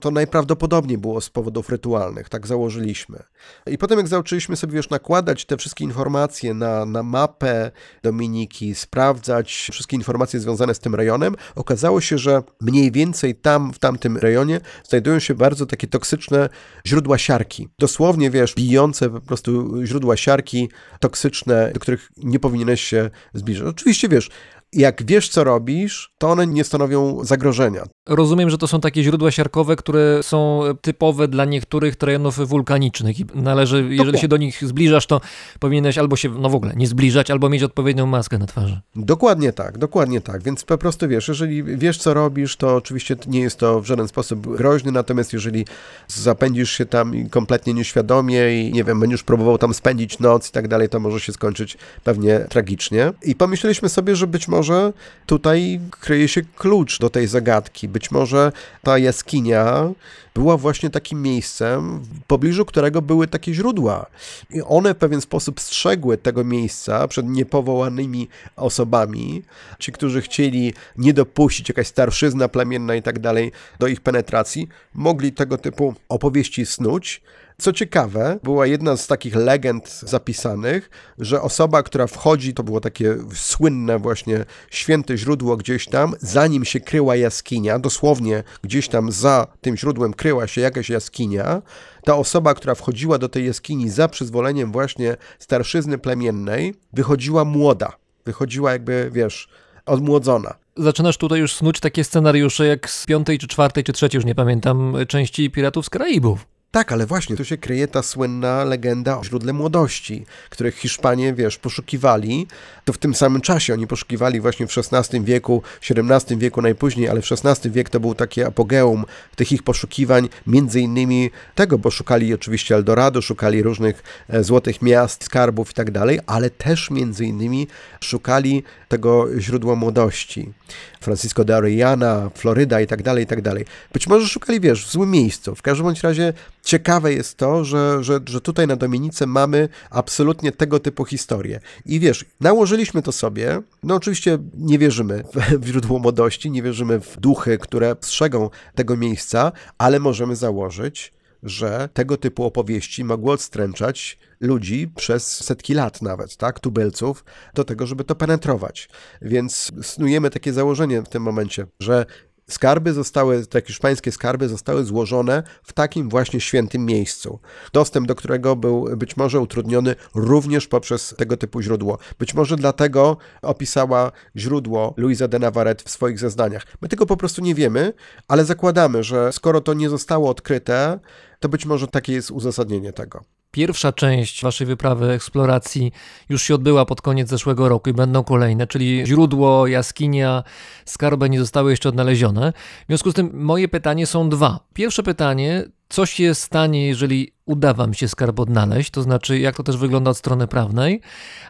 [0.00, 3.22] To najprawdopodobniej było z powodów rytualnych, tak założyliśmy.
[3.66, 7.70] I potem jak zaczęliśmy sobie już nakładać te wszystkie informacje na, na mapę
[8.02, 13.78] Dominiki, sprawdzać wszystkie informacje związane z tym rejonem, okazało się, że mniej więcej tam, w
[13.78, 16.48] tamtym rejonie znajdują się bardzo takie toksyczne
[16.86, 17.68] źródła siarki.
[17.78, 20.68] Dosłownie, wiesz, bijące po prostu źródła siarki
[21.00, 23.68] toksyczne, do których nie powinieneś się zbliżać.
[23.68, 24.30] Oczywiście, wiesz,
[24.72, 27.84] jak wiesz, co robisz, to one nie stanowią zagrożenia.
[28.08, 33.24] Rozumiem, że to są takie źródła siarkowe, które są typowe dla niektórych terenów wulkanicznych i
[33.34, 35.20] należy, jeżeli się do nich zbliżasz, to
[35.58, 38.80] powinieneś albo się, no w ogóle, nie zbliżać, albo mieć odpowiednią maskę na twarzy.
[38.96, 40.42] Dokładnie tak, dokładnie tak.
[40.42, 44.08] Więc po prostu wiesz, jeżeli wiesz, co robisz, to oczywiście nie jest to w żaden
[44.08, 45.64] sposób groźny, natomiast jeżeli
[46.08, 50.68] zapędzisz się tam kompletnie nieświadomie i nie wiem, będziesz próbował tam spędzić noc i tak
[50.68, 53.12] dalej, to może się skończyć pewnie tragicznie.
[53.22, 54.92] I pomyśleliśmy sobie, że być może
[55.26, 57.90] tutaj kryje się klucz do tej zagadki.
[58.00, 59.90] Być może ta jaskinia
[60.34, 64.06] była właśnie takim miejscem, w pobliżu którego były takie źródła.
[64.50, 69.42] I one w pewien sposób strzegły tego miejsca przed niepowołanymi osobami.
[69.78, 75.32] Ci, którzy chcieli nie dopuścić, jakaś starszyzna plemienna i tak dalej, do ich penetracji, mogli
[75.32, 77.22] tego typu opowieści snuć.
[77.60, 83.16] Co ciekawe, była jedna z takich legend zapisanych, że osoba, która wchodzi, to było takie
[83.34, 89.76] słynne właśnie święte źródło gdzieś tam, zanim się kryła jaskinia, dosłownie gdzieś tam za tym
[89.76, 91.62] źródłem kryła się jakaś jaskinia,
[92.04, 97.92] ta osoba, która wchodziła do tej jaskini za przyzwoleniem właśnie starszyzny plemiennej, wychodziła młoda.
[98.24, 99.48] Wychodziła jakby, wiesz,
[99.86, 100.54] odmłodzona.
[100.76, 104.34] Zaczynasz tutaj już snuć takie scenariusze jak z piątej, czy czwartej, czy trzeciej, już nie
[104.34, 106.46] pamiętam, części Piratów z Karaibów.
[106.72, 111.58] Tak, ale właśnie tu się kryje ta słynna legenda o źródle młodości, których Hiszpanie, wiesz,
[111.58, 112.46] poszukiwali.
[112.84, 117.22] To w tym samym czasie oni poszukiwali właśnie w XVI wieku, XVII wieku najpóźniej, ale
[117.22, 119.04] w XVI wiek to był takie apogeum
[119.36, 125.24] tych ich poszukiwań, między innymi tego, bo szukali oczywiście Eldorado, szukali różnych e, złotych miast,
[125.24, 127.68] skarbów i tak dalej, ale też między innymi
[128.00, 130.52] szukali tego źródła młodości.
[131.00, 133.64] Francisco de Orellana, Floryda i tak dalej, i tak dalej.
[133.92, 135.54] Być może szukali, wiesz, w złym miejscu.
[135.54, 136.32] W każdym bądź razie
[136.62, 141.60] ciekawe jest to, że, że, że tutaj na Dominice mamy absolutnie tego typu historię.
[141.86, 143.62] I wiesz, nałożyliśmy to sobie.
[143.82, 145.24] No oczywiście nie wierzymy
[145.60, 151.88] w, źródło młodości, nie wierzymy w duchy, które strzegą tego miejsca, ale możemy założyć, że
[151.94, 158.04] tego typu opowieści mogły odstręczać ludzi przez setki lat nawet, tak, tubylców, do tego, żeby
[158.04, 158.88] to penetrować.
[159.22, 162.06] Więc snujemy takie założenie w tym momencie, że
[162.50, 167.38] Skarby zostały, te hiszpańskie skarby zostały złożone w takim właśnie świętym miejscu,
[167.72, 171.98] dostęp do którego był być może utrudniony również poprzez tego typu źródło.
[172.18, 176.66] Być może dlatego opisała źródło Luisa de Navarrete w swoich zeznaniach.
[176.80, 177.92] My tego po prostu nie wiemy,
[178.28, 181.00] ale zakładamy, że skoro to nie zostało odkryte,
[181.40, 183.24] to być może takie jest uzasadnienie tego.
[183.50, 185.92] Pierwsza część waszej wyprawy eksploracji
[186.28, 190.42] już się odbyła pod koniec zeszłego roku i będą kolejne, czyli źródło, jaskinia,
[190.84, 192.52] skarby nie zostały jeszcze odnalezione.
[192.82, 194.60] W związku z tym moje pytanie są dwa.
[194.74, 199.62] Pierwsze pytanie, co się stanie, jeżeli uda wam się skarb odnaleźć, to znaczy jak to
[199.62, 201.00] też wygląda od strony prawnej.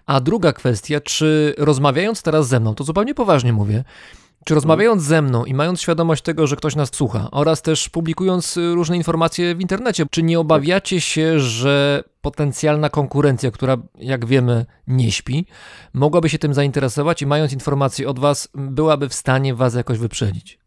[0.07, 3.85] A druga kwestia, czy rozmawiając teraz ze mną, to zupełnie poważnie mówię,
[4.45, 8.57] czy rozmawiając ze mną i mając świadomość tego, że ktoś nas słucha, oraz też publikując
[8.57, 14.67] y, różne informacje w internecie, czy nie obawiacie się, że potencjalna konkurencja, która jak wiemy
[14.87, 15.47] nie śpi,
[15.95, 20.61] mogłaby się tym zainteresować i mając informacje od Was, byłaby w stanie Was jakoś wyprzedzić?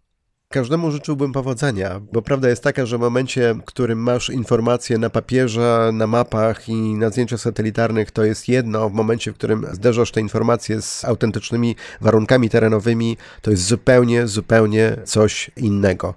[0.53, 5.09] Każdemu życzyłbym powodzenia, bo prawda jest taka, że w momencie, w którym masz informacje na
[5.09, 8.89] papierze, na mapach i na zdjęciach satelitarnych, to jest jedno.
[8.89, 14.97] W momencie, w którym zderzasz te informacje z autentycznymi warunkami terenowymi, to jest zupełnie, zupełnie
[15.05, 16.13] coś innego.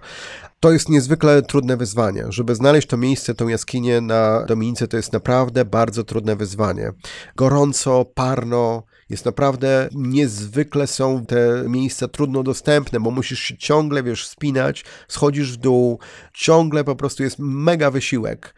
[0.66, 2.24] To jest niezwykle trudne wyzwanie.
[2.28, 6.92] Żeby znaleźć to miejsce, tą jaskinię na Dominice, to jest naprawdę bardzo trudne wyzwanie.
[7.36, 14.26] Gorąco, parno, jest naprawdę niezwykle są te miejsca trudno dostępne, bo musisz się ciągle, wiesz,
[14.26, 15.98] spinać, schodzisz w dół,
[16.34, 18.54] ciągle po prostu jest mega wysiłek.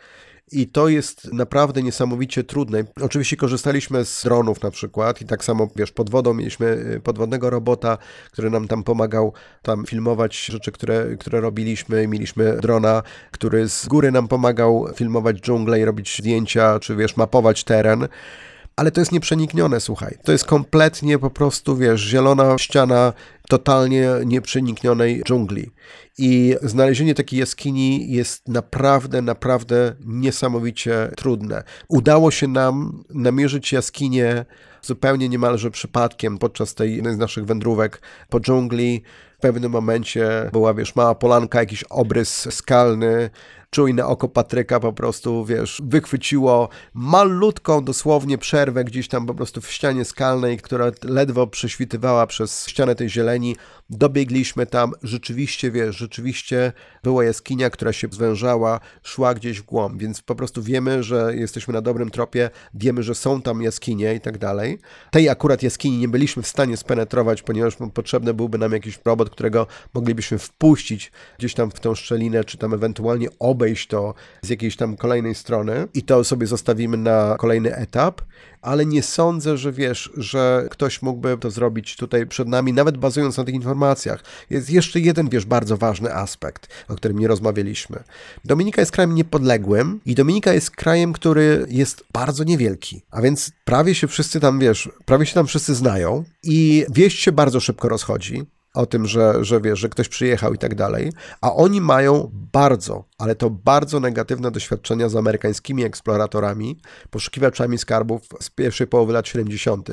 [0.52, 2.84] I to jest naprawdę niesamowicie trudne.
[3.02, 7.50] Oczywiście korzystaliśmy z dronów na przykład i tak samo, wiesz, pod wodą mieliśmy y, podwodnego
[7.50, 7.98] robota,
[8.32, 9.32] który nam tam pomagał
[9.62, 12.08] tam filmować rzeczy, które, które robiliśmy.
[12.08, 17.64] Mieliśmy drona, który z góry nam pomagał filmować dżunglę i robić zdjęcia, czy wiesz, mapować
[17.64, 18.08] teren
[18.78, 20.18] ale to jest nieprzeniknione, słuchaj.
[20.24, 23.12] To jest kompletnie po prostu, wiesz, zielona ściana
[23.48, 25.70] totalnie nieprzeniknionej dżungli.
[26.18, 31.62] I znalezienie takiej jaskini jest naprawdę, naprawdę niesamowicie trudne.
[31.88, 34.44] Udało się nam namierzyć jaskinię
[34.82, 39.02] zupełnie niemalże przypadkiem podczas tej jednej z naszych wędrówek po dżungli.
[39.38, 43.30] W pewnym momencie była, wiesz, mała polanka, jakiś obrys skalny,
[43.70, 49.72] czujne oko Patryka po prostu, wiesz, wychwyciło malutką dosłownie przerwę gdzieś tam po prostu w
[49.72, 53.56] ścianie skalnej, która ledwo prześwitywała przez ścianę tej zieleni.
[53.90, 60.22] Dobiegliśmy tam, rzeczywiście, wiesz, rzeczywiście była jaskinia, która się zwężała, szła gdzieś w głąb, więc
[60.22, 64.38] po prostu wiemy, że jesteśmy na dobrym tropie, wiemy, że są tam jaskinie i tak
[64.38, 64.78] dalej.
[65.10, 69.66] Tej akurat jaskini nie byliśmy w stanie spenetrować, ponieważ potrzebny byłby nam jakiś robot, którego
[69.94, 73.28] moglibyśmy wpuścić gdzieś tam w tą szczelinę, czy tam ewentualnie
[73.58, 78.20] obejść to z jakiejś tam kolejnej strony i to sobie zostawimy na kolejny etap,
[78.62, 83.36] ale nie sądzę, że wiesz, że ktoś mógłby to zrobić tutaj przed nami, nawet bazując
[83.36, 84.24] na tych informacjach.
[84.50, 88.02] Jest jeszcze jeden, wiesz, bardzo ważny aspekt, o którym nie rozmawialiśmy.
[88.44, 93.94] Dominika jest krajem niepodległym i Dominika jest krajem, który jest bardzo niewielki, a więc prawie
[93.94, 98.46] się wszyscy tam, wiesz, prawie się tam wszyscy znają i wieść się bardzo szybko rozchodzi
[98.78, 103.04] o tym, że, że wiesz, że ktoś przyjechał i tak dalej, a oni mają bardzo,
[103.18, 109.88] ale to bardzo negatywne doświadczenia z amerykańskimi eksploratorami, poszukiwaczami skarbów z pierwszej połowy lat 70.,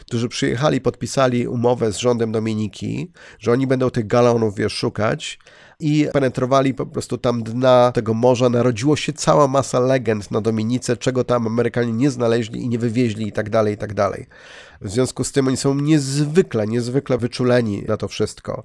[0.00, 5.38] którzy przyjechali, podpisali umowę z rządem Dominiki, że oni będą tych galonów, wiesz, szukać
[5.80, 8.48] i penetrowali po prostu tam dna tego morza.
[8.48, 13.28] Narodziło się cała masa legend na Dominice, czego tam Amerykanie nie znaleźli i nie wywieźli
[13.28, 14.26] i tak dalej, i tak dalej.
[14.80, 18.64] W związku z tym oni są niezwykle, niezwykle wyczuleni na to wszystko.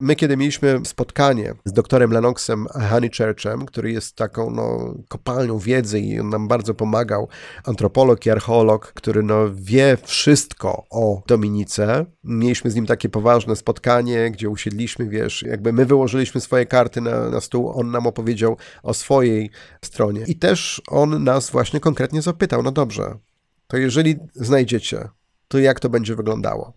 [0.00, 6.20] My, kiedy mieliśmy spotkanie z doktorem Lennoxem Honeychurchem, który jest taką no, kopalnią wiedzy i
[6.20, 7.28] on nam bardzo pomagał,
[7.64, 12.06] antropolog i archeolog, który no, wie wszystko o Dominice.
[12.24, 17.30] Mieliśmy z nim takie poważne spotkanie, gdzie usiedliśmy, wiesz, jakby my wyłożyliśmy swoje karty na,
[17.30, 19.50] na stół, on nam opowiedział o swojej
[19.84, 20.24] stronie.
[20.26, 23.18] I też on nas właśnie konkretnie zapytał, no dobrze,
[23.66, 25.08] to jeżeli znajdziecie
[25.48, 26.72] to jak to będzie wyglądało.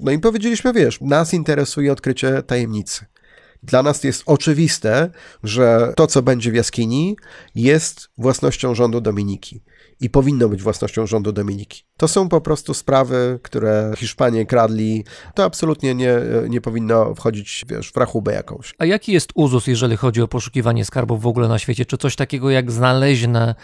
[0.00, 3.04] No i powiedzieliśmy, wiesz, nas interesuje odkrycie tajemnicy.
[3.62, 5.10] Dla nas jest oczywiste,
[5.42, 7.16] że to, co będzie w jaskini,
[7.54, 9.62] jest własnością rządu Dominiki
[10.00, 11.82] i powinno być własnością rządu Dominiki.
[11.96, 15.04] To są po prostu sprawy, które Hiszpanie kradli.
[15.34, 16.16] To absolutnie nie,
[16.48, 18.74] nie powinno wchodzić wiesz, w rachubę jakąś.
[18.78, 21.86] A jaki jest uzus, jeżeli chodzi o poszukiwanie skarbów w ogóle na świecie?
[21.86, 23.54] Czy coś takiego jak znaleźne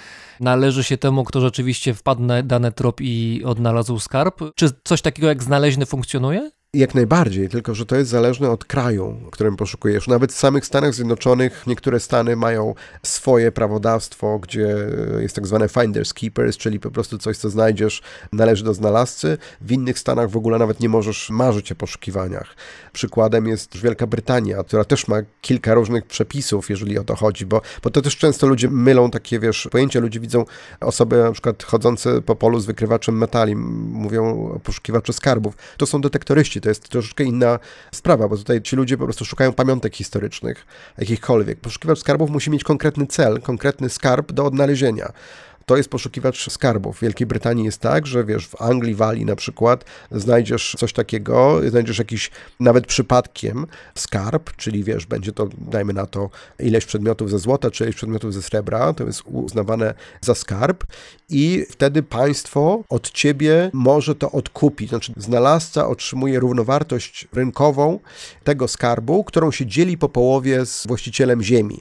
[0.41, 4.41] należy się temu, kto rzeczywiście wpadł na dany trop i odnalazł skarb?
[4.55, 6.51] Czy coś takiego jak znaleźny funkcjonuje?
[6.77, 10.09] Jak najbardziej, tylko że to jest zależne od kraju, w którym poszukujesz.
[10.09, 14.77] Nawet w samych Stanach Zjednoczonych niektóre stany mają swoje prawodawstwo, gdzie
[15.21, 18.03] jest tak zwane finders keepers, czyli po prostu coś, co znajdziesz,
[18.33, 19.39] należy do znalazcy.
[19.61, 22.57] W innych stanach w ogóle nawet nie możesz marzyć o poszukiwaniach.
[22.93, 27.63] Przykładem jest Wielka Brytania, która też ma kilka różnych przepisów, jeżeli o to chodzi, bo,
[27.83, 30.01] bo to też często ludzie mylą takie, wiesz, pojęcia.
[30.01, 30.45] Ludzie widzą
[30.81, 35.57] osoby na przykład chodzące po polu z wykrywaczem metali, mówią o poszukiwacze skarbów.
[35.77, 37.59] To są detektoryści, to jest troszeczkę inna
[37.93, 40.67] sprawa, bo tutaj ci ludzie po prostu szukają pamiątek historycznych,
[40.99, 41.61] jakichkolwiek.
[41.61, 45.13] Poszukiwacz skarbów musi mieć konkretny cel, konkretny skarb do odnalezienia
[45.73, 46.97] to jest poszukiwacz skarbów.
[46.97, 51.61] W Wielkiej Brytanii jest tak, że wiesz, w Anglii, Walii na przykład znajdziesz coś takiego,
[51.71, 57.39] znajdziesz jakiś nawet przypadkiem skarb, czyli wiesz, będzie to, dajmy na to, ileś przedmiotów ze
[57.39, 60.85] złota, czy ileś przedmiotów ze srebra, to jest uznawane za skarb
[61.29, 64.89] i wtedy państwo od ciebie może to odkupić.
[64.89, 67.99] Znaczy znalazca otrzymuje równowartość rynkową
[68.45, 71.81] tego skarbu, którą się dzieli po połowie z właścicielem ziemi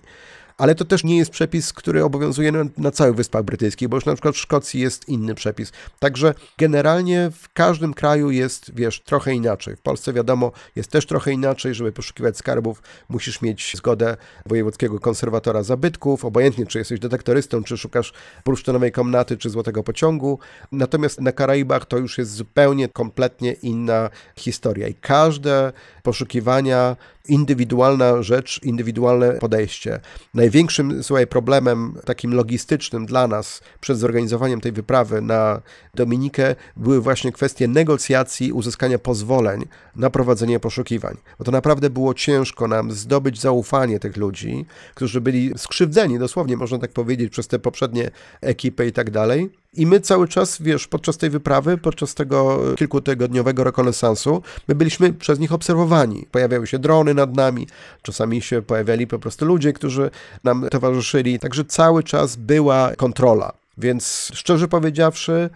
[0.57, 4.05] ale to też nie jest przepis, który obowiązuje na, na całych Wyspach Brytyjskich, bo już
[4.05, 5.71] na przykład w Szkocji jest inny przepis.
[5.99, 9.75] Także generalnie w każdym kraju jest, wiesz, trochę inaczej.
[9.75, 15.63] W Polsce wiadomo, jest też trochę inaczej, żeby poszukiwać skarbów, musisz mieć zgodę wojewódzkiego konserwatora
[15.63, 18.13] zabytków, obojętnie czy jesteś detektorystą, czy szukasz
[18.45, 20.39] bursztynowej komnaty, czy złotego pociągu.
[20.71, 25.73] Natomiast na Karaibach to już jest zupełnie, kompletnie inna historia i każde
[26.03, 26.95] poszukiwania
[27.27, 29.99] indywidualna rzecz, indywidualne podejście.
[30.33, 35.61] Największym słuchaj, problemem takim logistycznym dla nas przed zorganizowaniem tej wyprawy na
[35.95, 39.65] Dominikę były właśnie kwestie negocjacji, uzyskania pozwoleń
[39.95, 41.17] na prowadzenie poszukiwań.
[41.39, 44.65] Bo to naprawdę było ciężko nam zdobyć zaufanie tych ludzi,
[44.95, 48.11] którzy byli skrzywdzeni, dosłownie można tak powiedzieć, przez te poprzednie
[48.41, 49.49] ekipy i tak dalej.
[49.73, 55.39] I my cały czas, wiesz, podczas tej wyprawy, podczas tego kilkutygodniowego rekonesansu, my byliśmy przez
[55.39, 56.25] nich obserwowani.
[56.31, 57.67] Pojawiały się drony nad nami,
[58.01, 60.11] czasami się pojawiali po prostu ludzie, którzy
[60.43, 63.53] nam towarzyszyli, także cały czas była kontrola.
[63.77, 65.49] Więc szczerze powiedziawszy,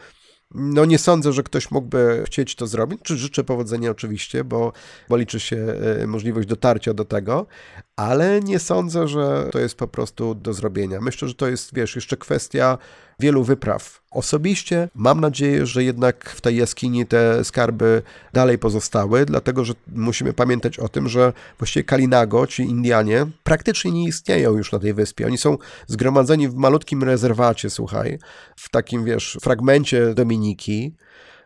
[0.58, 3.00] No nie sądzę, że ktoś mógłby chcieć to zrobić.
[3.04, 4.74] Czy życzę powodzenia oczywiście, bo,
[5.10, 5.58] bo liczy się
[6.02, 7.46] e, możliwość dotarcia do tego,
[7.96, 11.02] ale nie sądzę, że to jest po prostu do zrobienia.
[11.02, 12.78] Myślę, że to jest, wiesz, jeszcze kwestia
[13.20, 14.02] wielu wypraw.
[14.12, 18.02] Osobiście mam nadzieję, że jednak w tej jaskini te skarby
[18.34, 24.08] dalej pozostały, dlatego że musimy pamiętać o tym, że właściwie Kalinago, ci Indianie, praktycznie nie
[24.08, 25.26] istnieją już na tej wyspie.
[25.26, 28.20] Oni są zgromadzeni w malutkim rezerwacie, słuchaj,
[28.56, 30.96] w takim, wiesz, fragmencie Dominiki,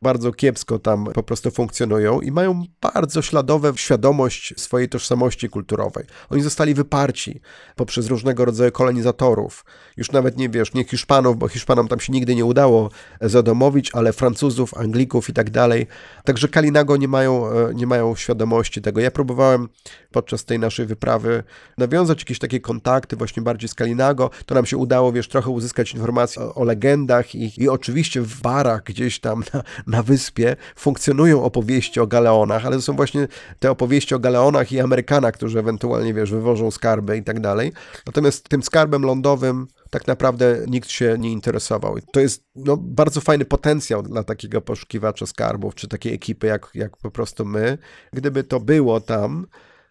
[0.01, 6.05] bardzo kiepsko tam po prostu funkcjonują i mają bardzo śladowe świadomość swojej tożsamości kulturowej.
[6.29, 7.41] Oni zostali wyparci
[7.75, 9.65] poprzez różnego rodzaju kolonizatorów.
[9.99, 12.89] Już nawet nie wiesz, nie Hiszpanów, bo Hiszpanom tam się nigdy nie udało
[13.21, 15.87] zadomowić, ale Francuzów, Anglików i tak dalej.
[16.23, 19.01] Także Kalinago nie mają, e, nie mają świadomości tego.
[19.01, 19.69] Ja próbowałem
[20.11, 21.43] podczas tej naszej wyprawy
[21.77, 24.29] nawiązać jakieś takie kontakty właśnie bardziej z Kalinago.
[24.45, 28.41] To nam się udało, wiesz, trochę uzyskać informacji o, o legendach i, i oczywiście w
[28.41, 33.27] barach gdzieś tam na, na wyspie funkcjonują opowieści o galeonach, ale to są właśnie
[33.59, 37.71] te opowieści o galeonach i Amerykanach, którzy ewentualnie, wiesz, wywożą skarby i tak dalej.
[38.05, 41.95] Natomiast tym skarbem lądowym tak naprawdę nikt się nie interesował.
[42.13, 46.97] To jest no, bardzo fajny potencjał dla takiego poszukiwacza skarbów, czy takiej ekipy jak, jak
[46.97, 47.77] po prostu my.
[48.13, 49.47] Gdyby to było tam,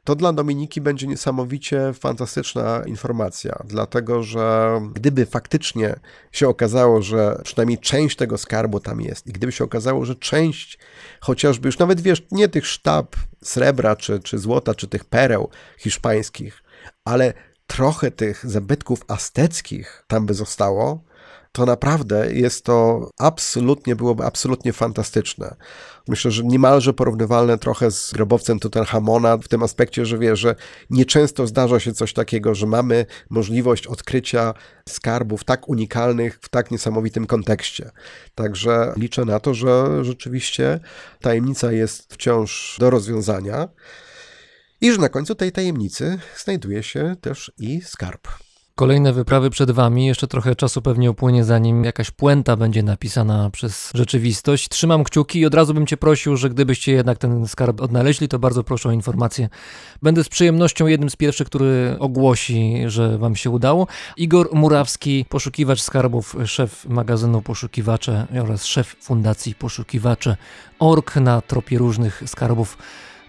[0.08, 6.00] to dla Dominiki będzie niesamowicie fantastyczna informacja, dlatego że gdyby faktycznie
[6.32, 10.78] się okazało, że przynajmniej część tego skarbu tam jest, i gdyby się okazało, że część
[11.20, 16.62] chociażby już nawet wiesz, nie tych sztab srebra, czy, czy złota, czy tych pereł hiszpańskich,
[17.04, 17.32] ale
[17.68, 21.04] trochę tych zabytków azteckich tam by zostało,
[21.52, 25.56] to naprawdę jest to absolutnie, byłoby absolutnie fantastyczne.
[26.08, 30.54] Myślę, że niemalże porównywalne trochę z grobowcem Tutenchamona w tym aspekcie, że wie, że
[30.90, 34.54] nieczęsto zdarza się coś takiego, że mamy możliwość odkrycia
[34.88, 37.90] skarbów tak unikalnych w tak niesamowitym kontekście.
[38.34, 40.80] Także liczę na to, że rzeczywiście
[41.20, 43.68] tajemnica jest wciąż do rozwiązania
[44.80, 48.28] i że na końcu tej tajemnicy znajduje się też i skarb.
[48.78, 53.90] Kolejne wyprawy przed wami, jeszcze trochę czasu pewnie upłynie, zanim jakaś puenta będzie napisana przez
[53.94, 54.68] rzeczywistość.
[54.68, 58.38] Trzymam kciuki i od razu bym cię prosił, że gdybyście jednak ten skarb odnaleźli, to
[58.38, 59.48] bardzo proszę o informację.
[60.02, 63.86] Będę z przyjemnością jednym z pierwszych, który ogłosi, że wam się udało.
[64.16, 70.36] Igor Murawski, poszukiwacz skarbów, szef magazynu Poszukiwacze oraz szef Fundacji Poszukiwacze
[70.78, 72.78] Ork na tropie różnych skarbów,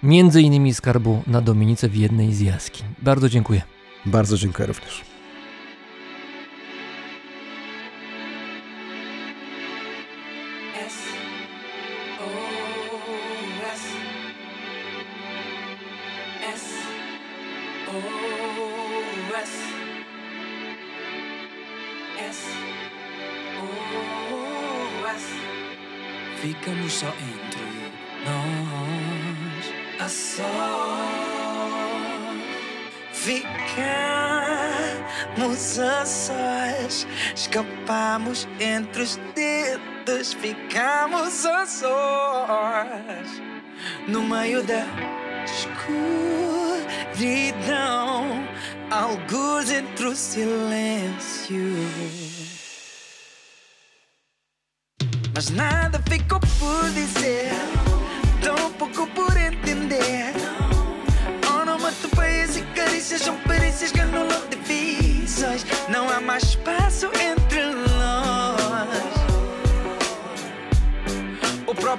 [0.04, 2.86] między innymi skarbu na Dominice w jednej z jaskiń.
[3.02, 3.62] Bardzo dziękuję.
[4.06, 5.18] Bardzo dziękuję również.
[40.20, 43.41] Dedos Ficamos a sós
[44.07, 44.86] No meio da
[47.05, 48.47] escuridão.
[48.91, 51.57] Alguns entre o silêncio.
[55.34, 57.51] Mas nada ficou por dizer
[58.41, 60.34] Tão pouco por entender.
[61.61, 67.39] Onomatopeias e carícias São perícias que anulam difíceis Não há mais espaço entre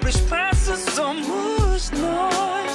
[0.08, 2.69] established passes, some who's not.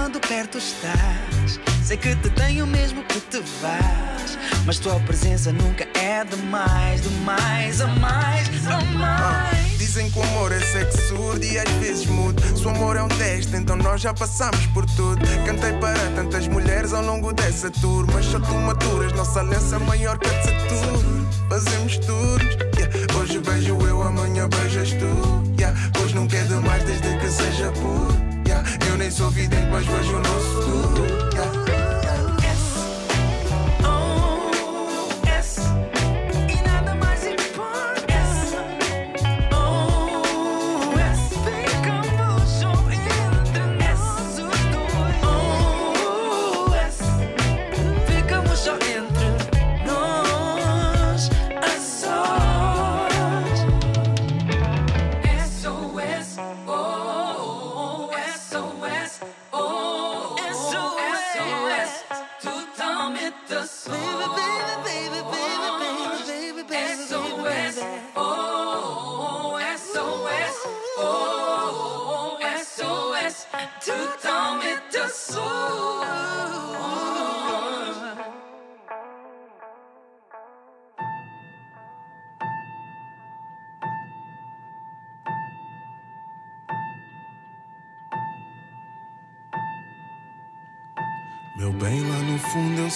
[0.00, 1.60] Quando perto estás.
[1.84, 4.38] Sei que te tenho mesmo que te vás.
[4.64, 9.76] Mas tua presença nunca é demais, demais, a mais, a mais.
[9.76, 12.40] Dizem que o amor é sexo surdo e às vezes mudo.
[12.56, 15.20] Se o amor é um teste, então nós já passamos por tudo.
[15.44, 18.06] Cantei para tantas mulheres ao longo dessa tour.
[18.10, 21.28] Mas só tu maturas, nossa aliança é maior que a de Saturno.
[21.50, 22.42] Fazemos tudo.
[22.78, 23.18] yeah.
[23.20, 25.42] Hoje beijo eu, amanhã beijas tu.
[25.58, 25.78] Yeah.
[25.92, 28.39] Pois nunca é demais desde que seja puro.
[28.88, 31.04] Eu nem sou vidente, mas vejo o nosso futuro.
[31.34, 31.69] Yeah.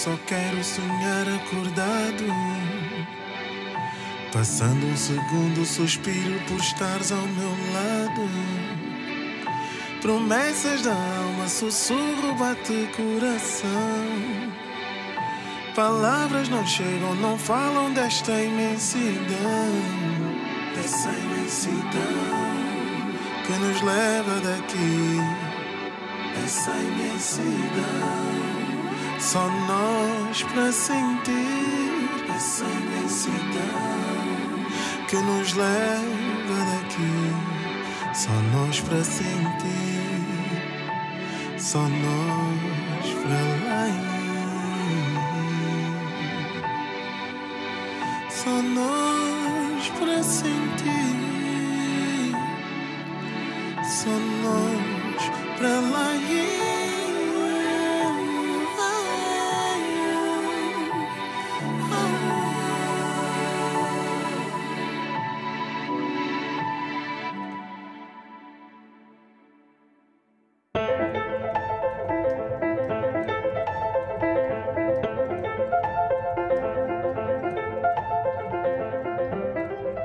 [0.05, 2.27] Só quero sonhar acordado.
[4.31, 8.28] Passando um segundo, suspiro por estares ao meu lado.
[10.03, 14.53] Promessas da alma, sussurro, bate coração.
[15.74, 19.73] Palavras não chegam, não falam desta imensidão.
[20.74, 22.45] Dessa imensidão
[23.47, 25.19] que nos leva daqui.
[26.45, 28.44] Essa imensidão.
[29.25, 33.49] Só nós pra sentir essa imensidão
[35.09, 37.33] que nos leva daqui.
[38.15, 39.41] Só nós pra sentir,
[41.59, 44.05] só nós pra lá ir.
[48.31, 50.85] Só nós pra sentir,
[53.83, 54.11] só
[54.43, 55.23] nós
[55.57, 56.14] pra lá ir.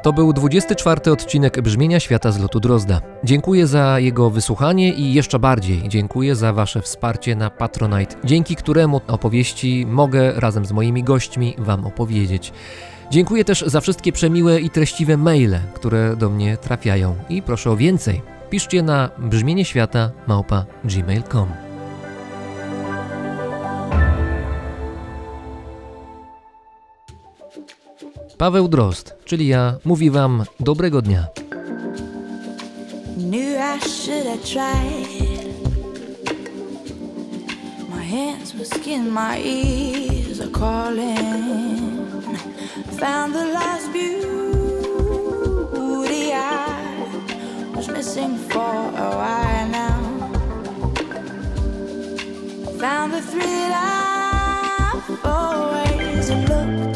[0.10, 3.02] To był 24 odcinek Brzmienia Świata z lotu Drozda.
[3.24, 9.02] Dziękuję za jego wysłuchanie i jeszcze bardziej dziękuję za Wasze wsparcie na Patronite, dzięki któremu
[9.08, 12.54] opowieści mogę razem z moimi gośćmi Wam opowiedzieć.
[13.12, 17.76] Dziękuję też za wszystkie przemiłe i treściwe maile, które do mnie trafiają i proszę o
[17.76, 18.22] więcej.
[18.50, 21.69] Piszcie na brzmienie świata małpa gmail.com.
[28.40, 31.28] Paweł Drozd, czyli ja, mówi Wam dobrego dnia.
[47.94, 48.62] Missing for
[48.96, 50.00] a while now.
[52.80, 56.89] Found the thrill I've always looked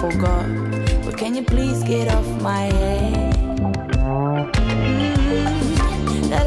[0.00, 0.46] forgot.
[1.04, 3.34] But can you please get off my head?
[4.94, 6.46] Mm, that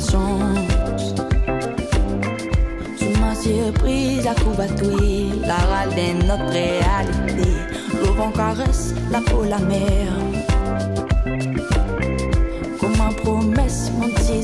[0.00, 1.14] chance.
[2.98, 4.54] Sous ma surprise, à coup
[5.46, 7.50] la râle de notre réalité.
[7.94, 10.12] Le vent caresse la peau, la mer.
[12.80, 14.42] Comme ma promesse, mon petit